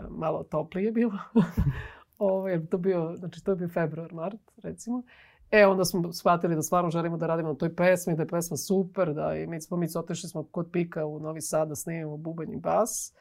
[0.09, 1.19] malo toplije bilo.
[2.17, 5.03] Ovo, jer to bio, znači to je bio februar, mart, recimo.
[5.51, 8.57] E, onda smo shvatili da stvarno želimo da radimo na toj pesmi, da je pesma
[8.57, 12.17] super, da i mi smo mi otišli smo kod Pika u Novi Sad da snimimo
[12.17, 13.13] bubanj i bas.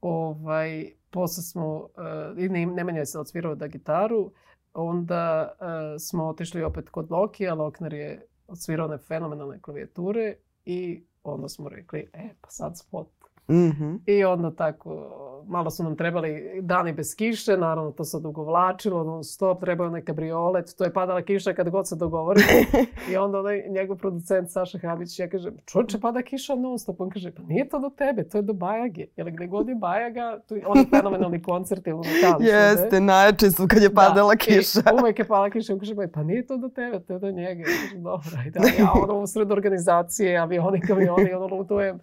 [0.00, 4.32] Ovaj, posle smo, uh, i Nemanja je se odsvirao da gitaru,
[4.74, 5.66] onda uh,
[5.98, 12.10] smo otišli opet kod Lokija, Lokner je odsvirao one fenomenalne klavijature i onda smo rekli,
[12.12, 13.23] e, pa sad spot.
[13.48, 13.98] Mm -hmm.
[14.06, 15.10] I onda tako,
[15.46, 20.04] malo su nam trebali dani bez kiše, naravno to se odugovlačilo, non stop, trebao je
[20.04, 22.46] kabriolet, to je padala kiša kad god se dogovorimo.
[23.12, 27.00] I onda onaj njegov producent Saša Habić, ja kažem, čovječe, pada kiša non stop.
[27.00, 29.06] On kaže, pa nije to do tebe, to je do Bajage.
[29.16, 32.46] Jer gde god je Bajaga, tu je oni fenomenalni koncerti u Lutanšu.
[32.46, 34.80] Jeste, najjači su kad je padala da, kiša.
[34.80, 35.72] I uvek je padala kiša.
[35.72, 37.60] On kaže, pa nije to do tebe, to je do njega.
[37.60, 38.60] Ja kažem, dobro, ajde.
[38.78, 42.00] Ja ono u sred organizacije, avioni, kamioni, ono lutujem,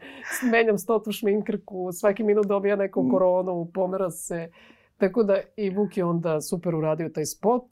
[0.51, 4.51] menjam stotu šminkrku, svaki minut dobija neku koronu, pomera se.
[4.97, 7.65] Tako da i Vuk je onda super uradio taj spot.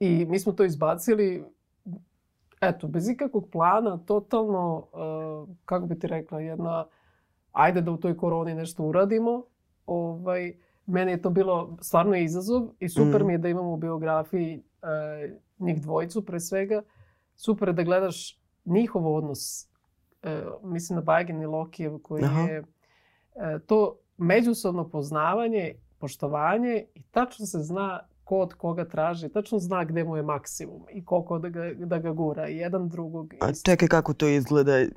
[0.00, 1.44] I mi smo to izbacili,
[2.60, 6.86] eto, bez ikakvog plana, totalno, uh, kako bi ti rekla, jedna,
[7.52, 9.44] ajde da u toj koroni nešto uradimo.
[9.86, 10.54] Ovaj,
[10.86, 13.26] meni je to bilo stvarno izazov i super mm.
[13.26, 16.82] mi je da imamo u biografiji uh, njih dvojicu pre svega.
[17.34, 19.71] Super je da gledaš njihov odnos,
[20.62, 22.40] mislim na Bajgen i Lokijev, koji Aha.
[22.40, 22.66] je uh,
[23.66, 30.04] to međusobno poznavanje, poštovanje i tačno se zna ko od koga traži, tačno zna gde
[30.04, 32.46] mu je maksimum i koliko da ga, da ga gura.
[32.46, 33.34] Jedan drugog.
[33.40, 34.90] A čekaj kako to izgleda iz,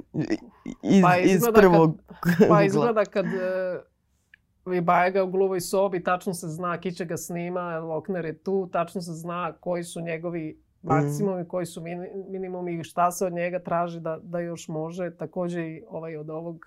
[1.03, 6.33] pa izgleda iz prvog kad, Pa izgleda kad uh, je Bajaga u gluvoj sobi, tačno
[6.33, 10.64] se zna ki će ga snima, Lokner je tu, tačno se zna koji su njegovi
[10.85, 11.45] maksimumi, mm.
[11.45, 15.11] koji su min, minimumi i šta se od njega traži da, da još može.
[15.17, 16.65] Takođe i ovaj od ovog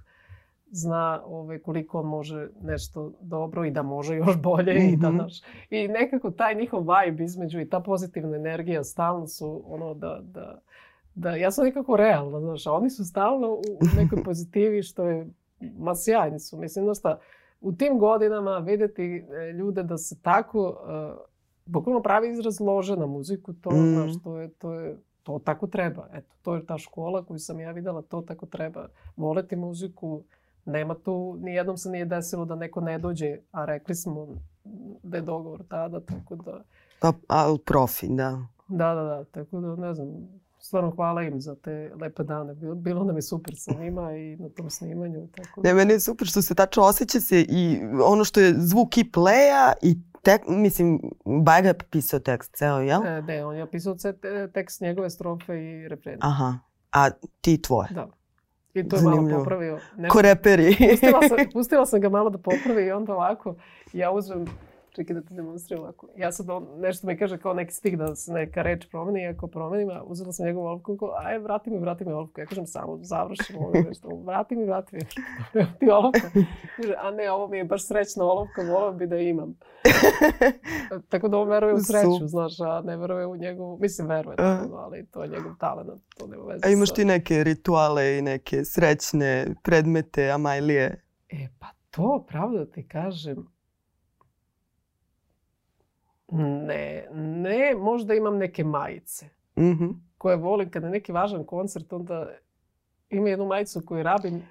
[0.71, 4.93] zna ovaj, koliko on može nešto dobro i da može još bolje mm -hmm.
[4.93, 9.63] i da naš i nekako taj njihov vibe između i ta pozitivna energija stalno su
[9.67, 10.59] ono da da
[11.19, 13.63] da ja sam nekako realna, znaš, a oni su stalno u
[13.97, 15.27] nekoj pozitivi što je,
[15.79, 16.57] ma sjajni su.
[16.57, 17.19] Mislim, znaš šta,
[17.61, 21.19] u tim godinama vidjeti e, ljude da se tako, uh,
[21.69, 23.95] bukvalno pravi izraz lože na muziku, to, Mm.
[23.95, 26.07] znaš, to je, to je, to tako treba.
[26.13, 28.89] Eto, to je ta škola koju sam ja videla, to tako treba.
[29.17, 30.23] Voleti muziku,
[30.65, 34.29] nema tu, nijednom se nije desilo da neko ne dođe, a rekli smo
[35.03, 36.63] da je dogovor tada, tako da,
[37.01, 38.47] Pa, ali profi, da.
[38.69, 40.09] da, da, da, tako da, ne znam,
[40.59, 42.55] stvarno hvala im za te lepe dane.
[42.55, 45.29] Bilo, bilo nam je super sa njima i na tom snimanju.
[45.37, 45.69] Tako da.
[45.69, 49.11] Ne, meni je super što se tačno osjeća se i ono što je zvuk i
[49.13, 53.07] pleja i tek, mislim, Baga je pisao tekst ceo, jel?
[53.07, 53.67] E, ne, on je
[54.13, 56.19] te- tekst njegove strofe i refrena.
[56.21, 56.59] Aha.
[56.93, 57.89] A ti tvoje.
[57.91, 58.09] Da.
[58.75, 59.41] I to je malo Zanimljivo.
[59.41, 59.79] popravio.
[59.97, 60.77] Ne, Ko reperi.
[60.91, 63.55] pustila, sam, pustila sam ga malo da popravi i onda ovako,
[63.93, 64.45] ja uzmem,
[64.99, 66.09] čekaj da ti demonstriram ovako.
[66.17, 69.47] Ja sad on, nešto mi kaže kao neki stih da se neka reč promeni, ako
[69.47, 72.41] promenim, a uzela sam njegovu olovku, kao, aj, vrati mi, vrati mi olovku.
[72.41, 75.03] Ja kažem samo, završim ovo nešto, vrati mi, vrati mi.
[75.79, 76.31] Ti olovka.
[76.77, 79.55] Kaže, a ne, ovo mi je baš srećna olovka, volao bi da imam.
[81.11, 84.77] Tako da on veruje u sreću, znaš, a ne veruje u njegovu, mislim veruje, naravno,
[84.77, 88.65] ali to je njegov talent, to nema veze A imaš ti neke rituale i neke
[88.65, 91.05] srećne predmete, amajlije?
[91.29, 93.47] E, pa to, pravo da ti kažem,
[96.31, 99.87] ne, ne, možda imam neke majice Mhm.
[100.19, 102.29] koje volim kada je neki važan koncert, onda
[103.11, 104.43] ima jednu majicu koju rabim,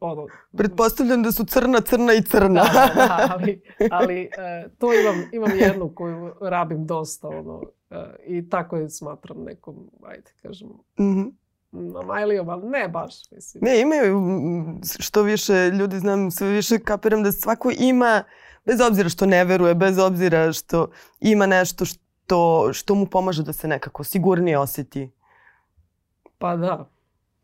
[0.00, 0.26] ono...
[0.52, 2.62] Pretpostavljam da su crna, crna i crna.
[2.64, 4.28] Da, da, da, ali, ali e,
[4.70, 10.30] to imam, imam jednu koju rabim dosta, ono, e, i tako je smatram nekom, ajde,
[10.42, 11.22] kažem, Mhm.
[12.02, 13.64] Amajlijom, ali ne baš, mislim.
[13.64, 18.24] Ne, imaju mm, što više ljudi znam, sve više kapiram da svako ima,
[18.64, 23.52] bez obzira što ne veruje, bez obzira što ima nešto što, što mu pomaže da
[23.52, 25.10] se nekako sigurnije osjeti.
[26.38, 26.88] Pa da.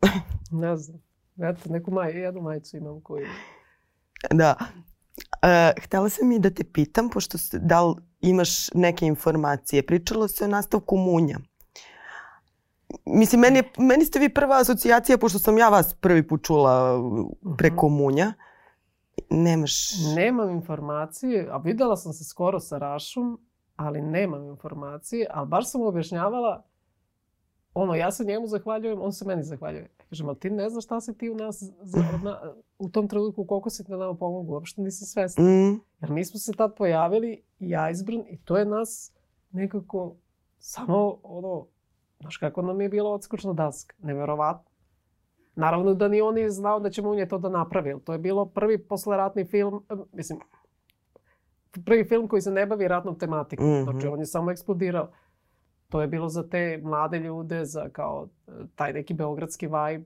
[0.51, 1.01] Ne znam.
[1.41, 3.27] Eto, neku maj, jednu majicu imam koju...
[4.31, 4.55] Da.
[5.41, 9.85] E, htjela sam i da te pitam, pošto se, da li imaš neke informacije.
[9.85, 11.37] Pričalo se o nastavku munja.
[13.05, 16.99] Mislim, meni, je- meni ste vi prva asocijacija, pošto sam ja vas prvi put čula
[17.57, 18.33] preko munja.
[19.29, 19.73] Nemaš...
[20.15, 23.39] Nemam informacije, a videla sam se skoro sa Rašom,
[23.75, 26.63] ali nemam informacije, ali baš sam mu objašnjavala,
[27.73, 29.89] ono, ja se njemu zahvaljujem, on se meni zahvaljuje.
[30.09, 33.45] Kažem, ali ti ne znaš šta si ti u nas, za, na, u tom trenutku
[33.45, 35.43] koliko si ti nama pomogu, uopšte nisi svesna.
[35.43, 39.11] Mm, Jer mi smo se tad pojavili, ja izbrn, i to je nas
[39.51, 40.15] nekako
[40.59, 41.65] samo, ono,
[42.19, 44.69] znaš kako nam je bilo odskočna daska, neverovatno.
[45.55, 48.45] Naravno da ni on nije znao da će Munje to da napravi, to je bilo
[48.45, 50.39] prvi posleratni film, mislim,
[51.85, 53.73] prvi film koji se ne bavi ratnom tematikom.
[53.73, 53.83] Mhm.
[53.83, 55.09] Znači, on je samo eksplodirao.
[55.89, 60.05] To je bilo za te mlade ljude, za kao eh, taj neki beogradski vibe,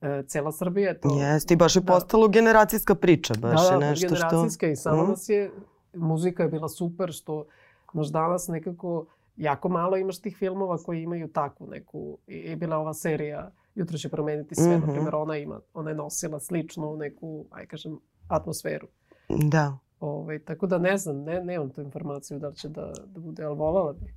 [0.00, 0.88] eh, cela Srbija.
[0.88, 1.92] je To, Jeste, i baš je Da.
[1.92, 3.34] postalo generacijska priča.
[3.34, 4.14] Baš da, je da, nešto što...
[4.16, 5.10] generacijska i samo Mhm.
[5.10, 5.50] nas je,
[5.94, 7.44] muzika je bila super, što
[7.92, 12.94] naš danas nekako jako malo imaš tih filmova koji imaju takvu neku, i bila ova
[12.94, 14.86] serija Jutro će promeniti sve, Mhm.
[14.86, 18.86] na primjer ona ima, ona je nosila sličnu neku, aj kažem, atmosferu.
[19.28, 19.78] Da.
[20.00, 23.44] Ovaj, tako da ne znam, ne, nemam tu informaciju da li će da, da bude,
[23.44, 24.14] ali voljela bi.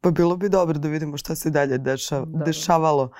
[0.00, 2.44] Pa bilo bi dobro da vidimo šta se dalje deša, Da.
[2.44, 3.10] dešavalo.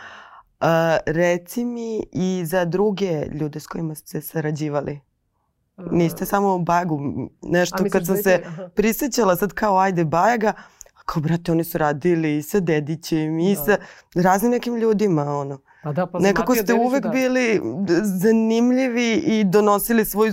[0.61, 5.01] A, reci mi i za druge ljude s kojima ste sarađivali.
[5.91, 7.01] Niste samo u Bagu.
[7.43, 8.43] Nešto kad sam se
[8.75, 10.78] prisjećala sad kao ajde Bajaga, a
[11.09, 13.63] kao brate oni su radili i sa Dedićem i Da.
[13.65, 13.77] sa
[14.15, 15.23] raznim nekim ljudima.
[15.23, 15.59] Ono.
[15.83, 17.09] Pa da, pa Nekako ste uvek da.
[17.09, 17.61] bili
[18.03, 20.33] zanimljivi i donosili svoj...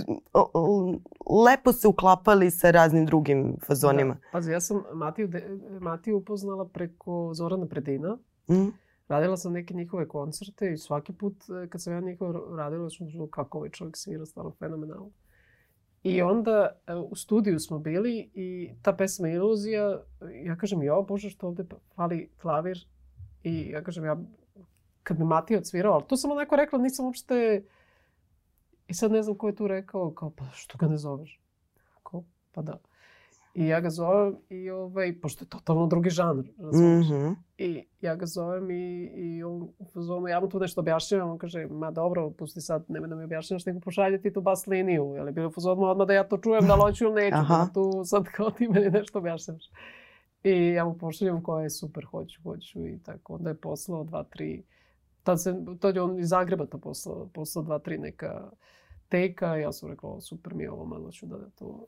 [1.46, 4.14] Lepo se uklapali sa raznim drugim fazonima.
[4.14, 4.20] Da.
[4.32, 8.18] Pazi, ja sam Matiju, de, Matiju upoznala preko Zorana Predina.
[8.48, 8.68] Mm?
[9.08, 11.34] Radila sam neke njihove koncerte i svaki put
[11.64, 15.10] e, kad sam ja njihove radila sam kako ovaj čovjek svira, stvarno fenomenalno.
[16.06, 20.02] I onda e, u studiju smo bili i ta pesma Iluzija,
[20.44, 22.86] ja kažem, jo bože što ovdje fali klavir
[23.42, 24.16] i ja kažem, ja
[25.02, 27.64] kad bi Matija odsvirao, ali to sam onako rekla, nisam uopšte
[28.88, 31.40] i sad ne znam ko je tu rekao, kao pa što ga ne zoveš?
[32.02, 32.78] Kao, pa da.
[33.56, 37.06] I ja ga zovem i ovaj, pošto je totalno drugi žanr, razumiješ?
[37.08, 37.32] Mhm.
[37.58, 41.66] I ja ga zovem i, i on fazonu, ja mu tu nešto objašnjavam, on kaže,
[41.66, 45.12] ma dobro, pusti sad, nema da mi objašnjavaš, nego pošalje ti tu bas liniju.
[45.14, 47.68] Jel je bilo fazonu odmah da ja to čujem, da li hoću ili neću, da
[47.74, 49.64] tu sad kao ti meni nešto objašnjavaš.
[50.44, 53.34] I ja mu pošaljem koja je super, hoću, hoću i tako.
[53.34, 54.62] Onda je poslao dva, tri,
[55.22, 58.50] tad, se, tad je on iz Zagreba to poslao, poslao dva, tri neka
[59.08, 59.56] teka.
[59.56, 61.86] Ja sam rekla, "O, super mi je ovo, malo ću da to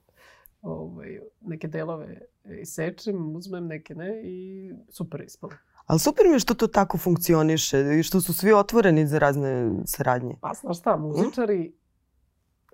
[0.62, 2.21] ovaj, neke delove
[2.62, 5.53] isečem, uzmem neke, ne, i super ispalo.
[5.87, 9.71] Ali super mi je što to tako funkcioniše i što su svi otvoreni za razne
[9.85, 10.35] saradnje.
[10.40, 11.73] Pa znaš šta, muzičari,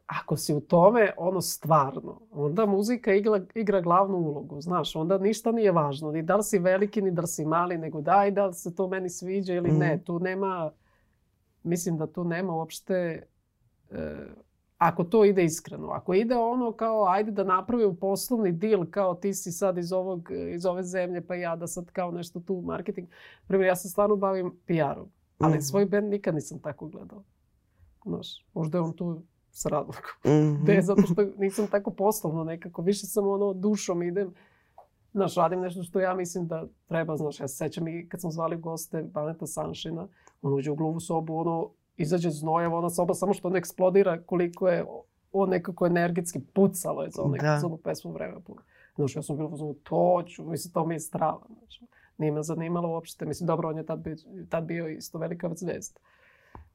[0.07, 5.53] ako si u tome, ono stvarno, onda muzika igra, igra glavnu ulogu, znaš, onda ništa
[5.53, 8.47] nije važno, ni da li si veliki, ni da li si mali, nego daj da
[8.47, 9.95] li se to meni sviđa ili ne.
[9.95, 10.05] Mhm.
[10.05, 10.73] Tu nema,
[11.63, 13.27] mislim da tu nema uopšte,
[13.91, 14.27] e,
[14.79, 15.89] ako to ide iskreno.
[15.89, 20.29] Ako ide ono kao, ajde da napravimo poslovni deal, kao ti si sad iz, ovog,
[20.55, 23.09] iz ove zemlje, pa ja da sad kao nešto tu marketing.
[23.47, 25.09] Primjer, ja se stvarno bavim PR-om,
[25.39, 25.61] ali Mhm.
[25.61, 27.23] svoj band nikad nisam tako gledao.
[28.07, 30.03] Znaš, možda je on tu s razlogom.
[30.27, 30.65] Mhm.
[30.65, 32.83] Ne, zato što nisam tako poslovno nekako.
[32.83, 34.35] Više sam ono dušom idem.
[35.13, 37.17] Znaš, radim nešto što ja mislim da treba.
[37.17, 40.09] Znaš, ja se sećam i kad sam zvali goste Baneta Sanšina,
[40.43, 44.69] on uđe u gluvu sobu, ono, izađe znojevo, ona soba samo što ne eksplodira koliko
[44.69, 44.85] je
[45.33, 47.59] on nekako energetski pucalo je za, onaj, Da.
[47.59, 48.61] za onu pesmu vreme puno.
[48.95, 51.41] Znaš, ja sam bilo uzmano, to ću, mislim, to mi je strava.
[51.59, 51.81] Znaš.
[52.19, 53.27] Nije me zanimalo uopšte.
[53.27, 54.17] Mislim, dobro, on je tad bio,
[54.49, 56.01] tad bio isto velika zvezda.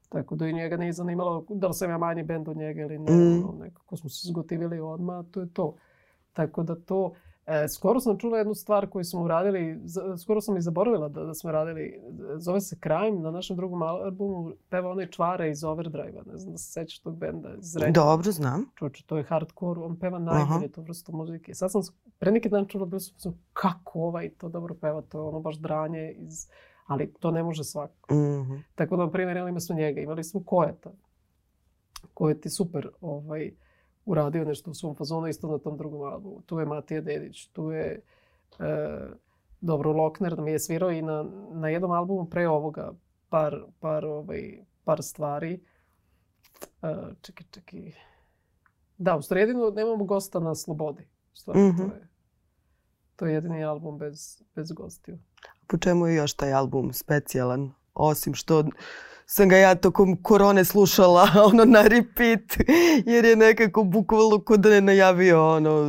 [0.08, 2.98] Tako da i njega nije zanimalo da li sam ja manji bend od njega ili
[2.98, 3.12] ne.
[3.12, 3.48] Mm.
[3.48, 5.74] Ono, nekako smo se zgotivili odmah, to je to.
[6.32, 7.12] Tako da to...
[7.46, 9.80] E, skoro sam čula jednu stvar koju smo uradili,
[10.22, 12.00] skoro sam i zaboravila da, da smo radili,
[12.38, 16.58] zove se Crime, na našem drugom albumu peva onaj Čvare iz Overdrive-a, ne znam da
[16.58, 17.72] se sećaš tog benda iz.
[17.94, 18.64] Dobro, znam.
[18.74, 21.54] Čuče, to je hardcore, on peva najbolje tu vrstu muzike.
[21.54, 21.82] Sad sam,
[22.18, 25.56] pre neki dan čula, bilo sam, kako ovaj to dobro peva, to je ono baš
[25.56, 26.48] dranje iz...
[26.86, 28.14] Ali to ne može svako.
[28.14, 28.54] Mhm.
[28.74, 30.90] Tako da, na primjer, imali smo njega, imali smo Kojeta.
[32.14, 33.52] Kojet je super ovaj,
[34.04, 36.42] uradio nešto u svom fazonu, isto na tom drugom albumu.
[36.42, 38.02] Tu je Matija Dedić, tu je
[38.58, 38.98] e,
[39.60, 42.92] dobro Lokner da mi je svirao i na, na jednom albumu pre ovoga
[43.28, 45.60] par, par, ovaj, par stvari.
[46.82, 47.92] E, čekaj, čekaj.
[48.98, 51.02] Da, u stvari jedino nemamo gosta na Slobodi.
[51.32, 51.76] U Stvari, Mhm.
[51.78, 52.08] to, je,
[53.16, 55.18] to je jedini album bez, bez gostiju.
[55.66, 57.72] Po čemu je još taj album specijalan?
[57.94, 58.64] Osim što
[59.32, 62.42] sam ga ja tokom korone slušala ono na repeat
[63.06, 65.86] jer je nekako bukvalno kod da je najavio ono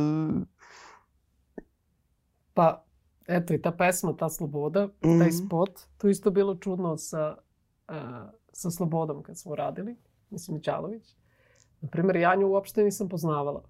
[2.54, 2.84] Pa,
[3.26, 5.18] eto i ta pesma, ta sloboda, Mhm.
[5.18, 7.36] taj spot, to isto bilo čudno sa,
[7.88, 9.96] a, sa slobodom kad smo radili,
[10.30, 11.14] mislim Mićalović.
[11.80, 13.62] Naprimjer, ja nju uopšte nisam poznavala.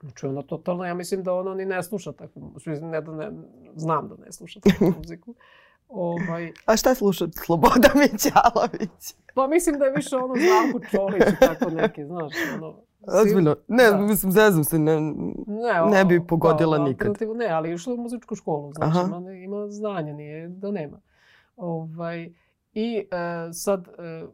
[0.00, 3.30] Znači ona totalno, ja mislim da ona ni ne sluša takvu muziku, ne da ne,
[3.76, 5.34] znam da ne sluša takvu muziku.
[5.88, 9.14] Ovaj, A šta sluša Sloboda Mićalović?
[9.34, 12.74] pa mislim da je više ono Zdravko Čolić i tako neki, znaš, ono...
[13.20, 13.56] Ozbiljno.
[13.68, 13.96] Ne, Da.
[13.96, 14.78] mislim, zezam se.
[14.78, 17.16] Ne, Ne, Ne bi o- pogodila kao nikad.
[17.36, 19.18] Ne, ali je išla u muzičku školu, znači Aha.
[19.18, 21.00] ima, ima znanje, nije da nema.
[21.56, 22.32] Ovaj,
[22.72, 23.04] I e,
[23.52, 24.24] sad, e,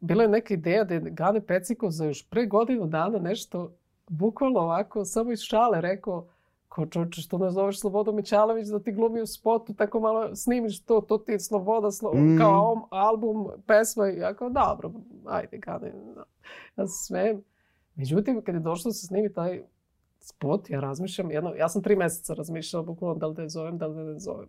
[0.00, 3.72] bila je neka ideja da je Gane Peciko za još pre godinu dana nešto
[4.08, 6.26] bukvalno ovako, samo iz šale rekao,
[6.74, 10.80] kao čovječe, što ne zoveš Slobodu Mićalović da ti glumi u spotu, tako malo snimiš
[10.80, 12.38] to, to ti je Sloboda, slo, Mm.
[12.38, 14.90] kao om- album, pesma, i ja kao, dobro,
[15.26, 16.24] ajde, Gane, da.
[16.76, 17.42] ja se smijem.
[17.94, 19.62] Međutim, kad je došlo da se snimi taj
[20.20, 23.78] spot, ja razmišljam, jedno, ja sam tri meseca razmišljala bukvalno da li da je zovem,
[23.78, 24.48] da li da ne zovem.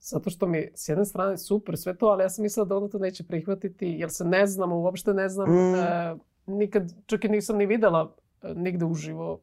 [0.00, 2.88] Zato što mi s jedne strane super sve to, ali ja sam mislila da ona
[2.88, 5.50] to neće prihvatiti, jer se ne znamo, uopšte ne znam.
[5.50, 5.74] Mm.
[5.74, 6.16] E,
[6.48, 9.38] nikad, čak i nisam ni videla e, nigde uživo.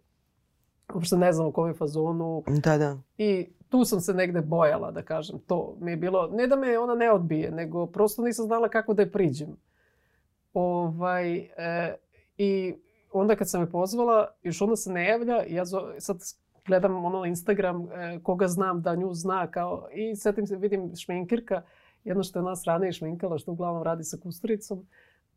[0.93, 2.43] Uopšte ne znam u kom je fazonu.
[2.47, 2.97] Da, da.
[3.17, 5.39] I tu sam se negde bojala, da kažem.
[5.47, 8.93] To mi je bilo, ne da me ona ne odbije, nego prosto nisam znala kako
[8.93, 9.57] da je priđem.
[10.53, 11.95] Ovaj, e,
[12.37, 12.73] I
[13.11, 16.17] onda kad sam je pozvala, još onda se ne javlja, ja zo, sad
[16.67, 21.61] gledam ono Instagram, e, koga znam da nju zna, kao, i setim se, vidim šminkirka,
[22.03, 24.85] jedno što je nas ranije šminkala, što uglavnom radi sa kusturicom,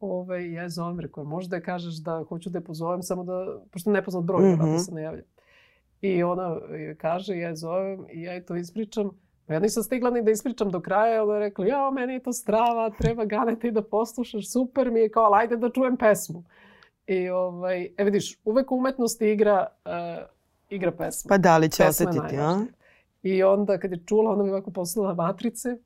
[0.01, 3.61] Ove, ja je zovem, rekao, možda je kažeš da hoću da je pozovem, samo da,
[3.71, 5.23] pošto je nepoznat broj, mm se ne javlja.
[6.01, 9.11] I ona joj kaže, ja je zovem i ja je to ispričam.
[9.47, 12.23] Pa ja nisam stigla ni da ispričam do kraja, ona je rekla, ja, meni je
[12.23, 16.45] to strava, treba ganeti da poslušaš, super mi je, kao, ajde da čujem pesmu.
[17.07, 20.27] I ovaj, e vidiš, uvek u umetnosti igra, uh,
[20.71, 21.29] igra pesma.
[21.29, 22.65] Pa da li će Pesma osetiti, a?
[23.23, 25.77] I onda kad je čula, onda mi ovako poslala matrice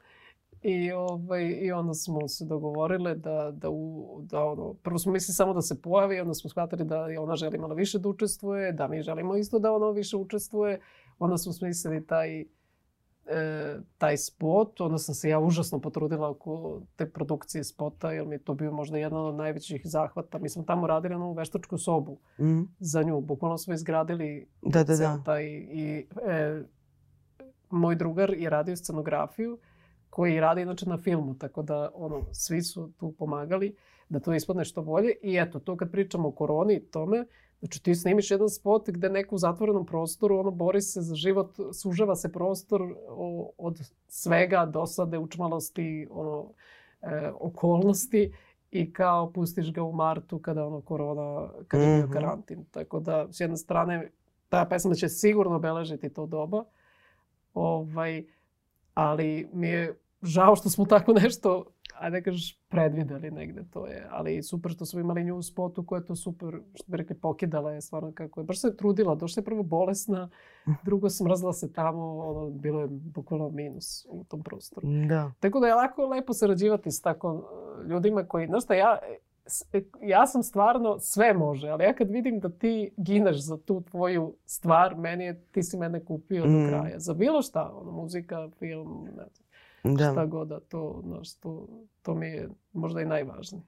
[0.62, 5.35] i, ovaj, i onda smo se dogovorile da, da, u, da ono, prvo smo mislili
[5.35, 8.72] samo da se pojavi, onda smo shvatili da je ona želi malo više da učestvuje,
[8.72, 10.81] da mi želimo isto da ona više učestvuje.
[11.18, 12.46] Onda smo smislili taj, e,
[13.98, 18.44] taj spot, onda sam se ja užasno potrudila oko te produkcije spota, jer mi je
[18.44, 20.38] to bio možda jedan od najvećih zahvata.
[20.38, 22.63] Mi smo tamo radili onu veštačku sobu Mm.
[22.79, 23.21] za nju.
[23.21, 25.23] Bukvalno smo izgradili Da, da, da.
[25.25, 26.63] taj i e,
[27.71, 29.58] moj drugar je radio scenografiju
[30.13, 33.75] koji radi inače na filmu, tako da ono, svi su tu pomagali.
[34.08, 35.15] da to ispadne što bolje.
[35.23, 37.25] I eto, to kad pričamo o koroni i tome,
[37.63, 41.56] Znači ti snimiš jedan spot gde neko u zatvorenom prostoru, ono bori se za život,
[41.73, 46.50] sužava se prostor o, od svega, dosade, učmalosti, ono,
[47.02, 48.33] e, okolnosti
[48.71, 52.13] i kao pustiš ga u martu kada ono korona, kada je bio Mhm.
[52.13, 52.65] karantin.
[52.71, 54.10] Tako da, s jedne strane,
[54.48, 56.65] ta pesma će sigurno obeležiti to doba.
[57.54, 58.25] Ovaj,
[58.95, 61.65] ali mi je žao što smo tako nešto,
[61.99, 64.07] ajde da kažeš, predvideli negde to je.
[64.11, 67.17] Ali super što smo imali nju u spotu koja je to super, što bi rekli,
[67.17, 68.45] pokidala je stvarno kako je.
[68.45, 70.31] Baš se je trudila, došla je prvo bolesna,
[70.85, 74.88] drugo smrzla se tamo, ono, bilo je bukvalno minus u tom prostoru.
[75.09, 75.33] Da.
[75.40, 78.99] Tako da je lako lepo sarađivati s tako uh, ljudima koji, znaš šta, ja,
[80.03, 84.35] ja sam stvarno, sve može, ali ja kad vidim da ti gineš za tu tvoju
[84.47, 86.53] stvar, meni je, ti si mene kupio Mm.
[86.53, 86.99] do kraja.
[86.99, 90.27] Za bilo šta, ono, muzika, film, ne znam, šta Da.
[90.27, 91.69] god da to, znaš, to,
[92.03, 93.63] to mi je možda i najvažnije.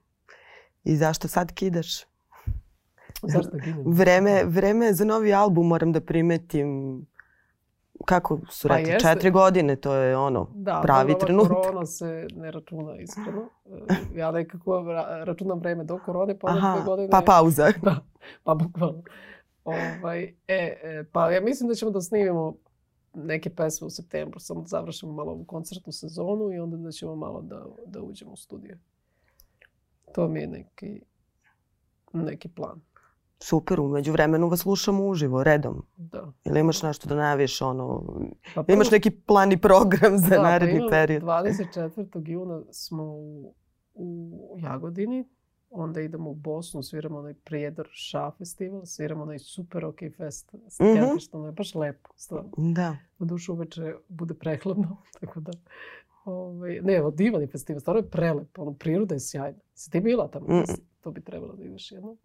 [0.84, 2.02] I zašto sad kidaš?
[3.22, 3.82] Zašto ginem?
[3.86, 6.98] Vreme, vreme je za novi album, moram da primetim.
[8.04, 8.92] Kako su Pa rekli?
[8.92, 9.08] jeste.
[9.08, 10.48] Četiri godine, to je ono.
[10.54, 11.56] Da, pravi dobro, ova trenutak.
[11.56, 13.48] korona se ne računa iskreno.
[13.66, 17.08] E, Ja nekako ra- računam vreme do korone, pa Aha, godine...
[17.10, 17.72] pa pauza.
[17.82, 18.00] Da,
[18.44, 19.02] pa bukvalno.
[19.64, 20.34] Ovaj, e,
[20.82, 22.54] e, pa ja mislim da ćemo da snimimo
[23.14, 27.16] neke pesme u septembru, samo da završimo malo ovu koncertnu sezonu i onda da ćemo
[27.16, 28.76] malo da, da uđemo u studio.
[30.14, 31.00] To mi je neki,
[32.12, 32.80] neki plan.
[33.44, 35.86] Super, umeđu vremenu vas slušamo uživo, redom.
[35.96, 36.32] Da.
[36.44, 38.02] Ili imaš nešto da najaviš, ono,
[38.54, 41.22] Pa imaš neki plan i program za da, naredni pa period?
[41.22, 42.28] 24.
[42.30, 43.54] juna smo u,
[43.94, 45.24] u Jagodini,
[45.70, 50.80] onda idemo u Bosnu, sviramo onaj Prijedor Ša festival, sviramo onaj super OK fest s
[50.80, 50.94] Mhm.
[50.94, 52.50] Kentištom, je baš lepo, stvarno.
[52.56, 52.96] Da.
[53.18, 55.52] Na dušu uveče bude prehladno, tako da...
[56.24, 59.58] Ovaj, ne, evo, divan je festival, stvarno je prelep, ono, priroda je sjajna.
[59.74, 60.46] Si ti bila tamo?
[60.48, 60.62] Mm.
[61.00, 62.16] To bi trebalo da ideš jednom.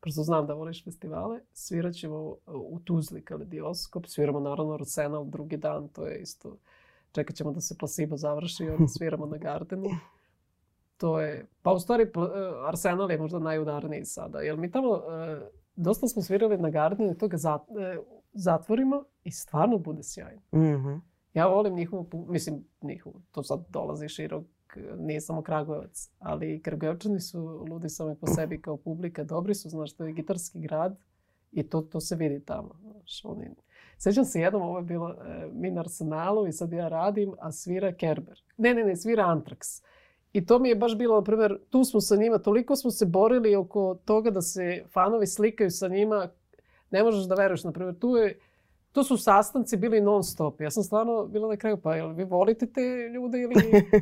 [0.00, 5.56] Pošto znam da voliš festivale, svirat ćemo uh, u Tuzli Kaledioskop, sviramo naravno Arsenal drugi
[5.56, 6.56] dan, to je isto,
[7.12, 9.88] čekat ćemo da se Placebo završi i onda sviramo na Gardenu.
[10.96, 12.22] To je, pa u stvari uh,
[12.68, 15.02] Arsenal je možda najudarniji sada, jer mi tamo uh,
[15.76, 17.62] dosta smo svirali na Gardenu i to ga zat,
[18.32, 20.42] zatvorimo i stvarno bude sjajno.
[20.54, 20.98] Mhm.
[21.34, 24.44] Ja volim njihovu, mislim njihovu, to sad dolazi širok,
[24.98, 29.92] nije samo Kragujevac, ali Kragujevčani su ludi sami po sebi kao publika, dobri su, znaš,
[29.92, 30.96] to je gitarski grad
[31.52, 32.70] i to, to se vidi tamo.
[32.82, 33.50] Znaš, oni...
[33.98, 37.52] Sećam se jednom, ovo je bilo e, mi na Arsenalu i sad ja radim, a
[37.52, 38.42] svira Kerber.
[38.56, 39.82] Ne, ne, ne, svira Antrax.
[40.32, 43.06] I to mi je baš bilo, na primjer, tu smo sa njima, toliko smo se
[43.06, 46.28] borili oko toga da se fanovi slikaju sa njima,
[46.90, 48.38] ne možeš da veruješ, na primjer, tu je
[48.96, 50.60] to su sastanci bili non stop.
[50.60, 52.80] Ja sam stvarno bila na kraju, pa jel vi volite te
[53.14, 53.54] ljude ili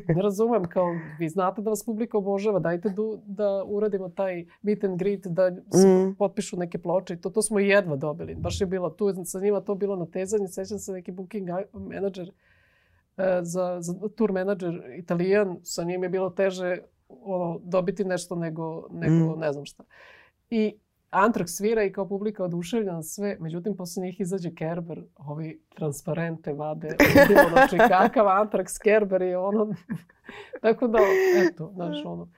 [0.09, 0.87] ne razumem, kao
[1.19, 5.51] vi znate da vas publika obožava, dajte du, da uradimo taj meet and greet, da
[5.51, 6.15] Mm.
[6.19, 8.35] potpišu neke ploče i to, to smo jedva dobili.
[8.35, 12.31] Baš je bilo tu, sa njima to bilo na tezanju, sećam se neki booking manager,
[13.17, 16.79] e, za, za tour manager italijan, sa njim je bilo teže
[17.09, 19.41] ono, dobiti nešto nego, nego Mm.
[19.41, 19.85] ne znam šta.
[20.51, 20.75] I
[21.15, 26.97] Antrax svira i kao publika oduševljena sve, međutim posle njih izađe Kerber, ovi transparente vade,
[27.53, 29.75] znači kakav Antrax Kerber je ono,
[30.63, 30.99] tako da,
[31.37, 32.29] eto, znaš ono,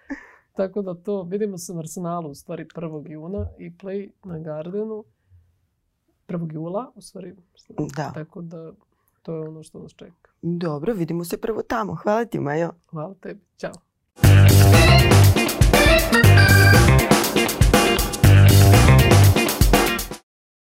[0.53, 3.11] tako da to, vidimo se na Arsenalu u stvari 1.
[3.11, 5.05] juna i Play na Gardenu
[6.29, 6.55] 1.
[6.55, 7.35] jula, u stvari,
[7.97, 8.13] Da.
[8.15, 8.73] tako da
[9.23, 10.31] to je ono što nas čeka.
[10.43, 11.95] Dobro, vidimo se prvo tamo.
[11.95, 12.73] Hvala ti, Majo.
[12.91, 13.73] Hvala tebi, ćao.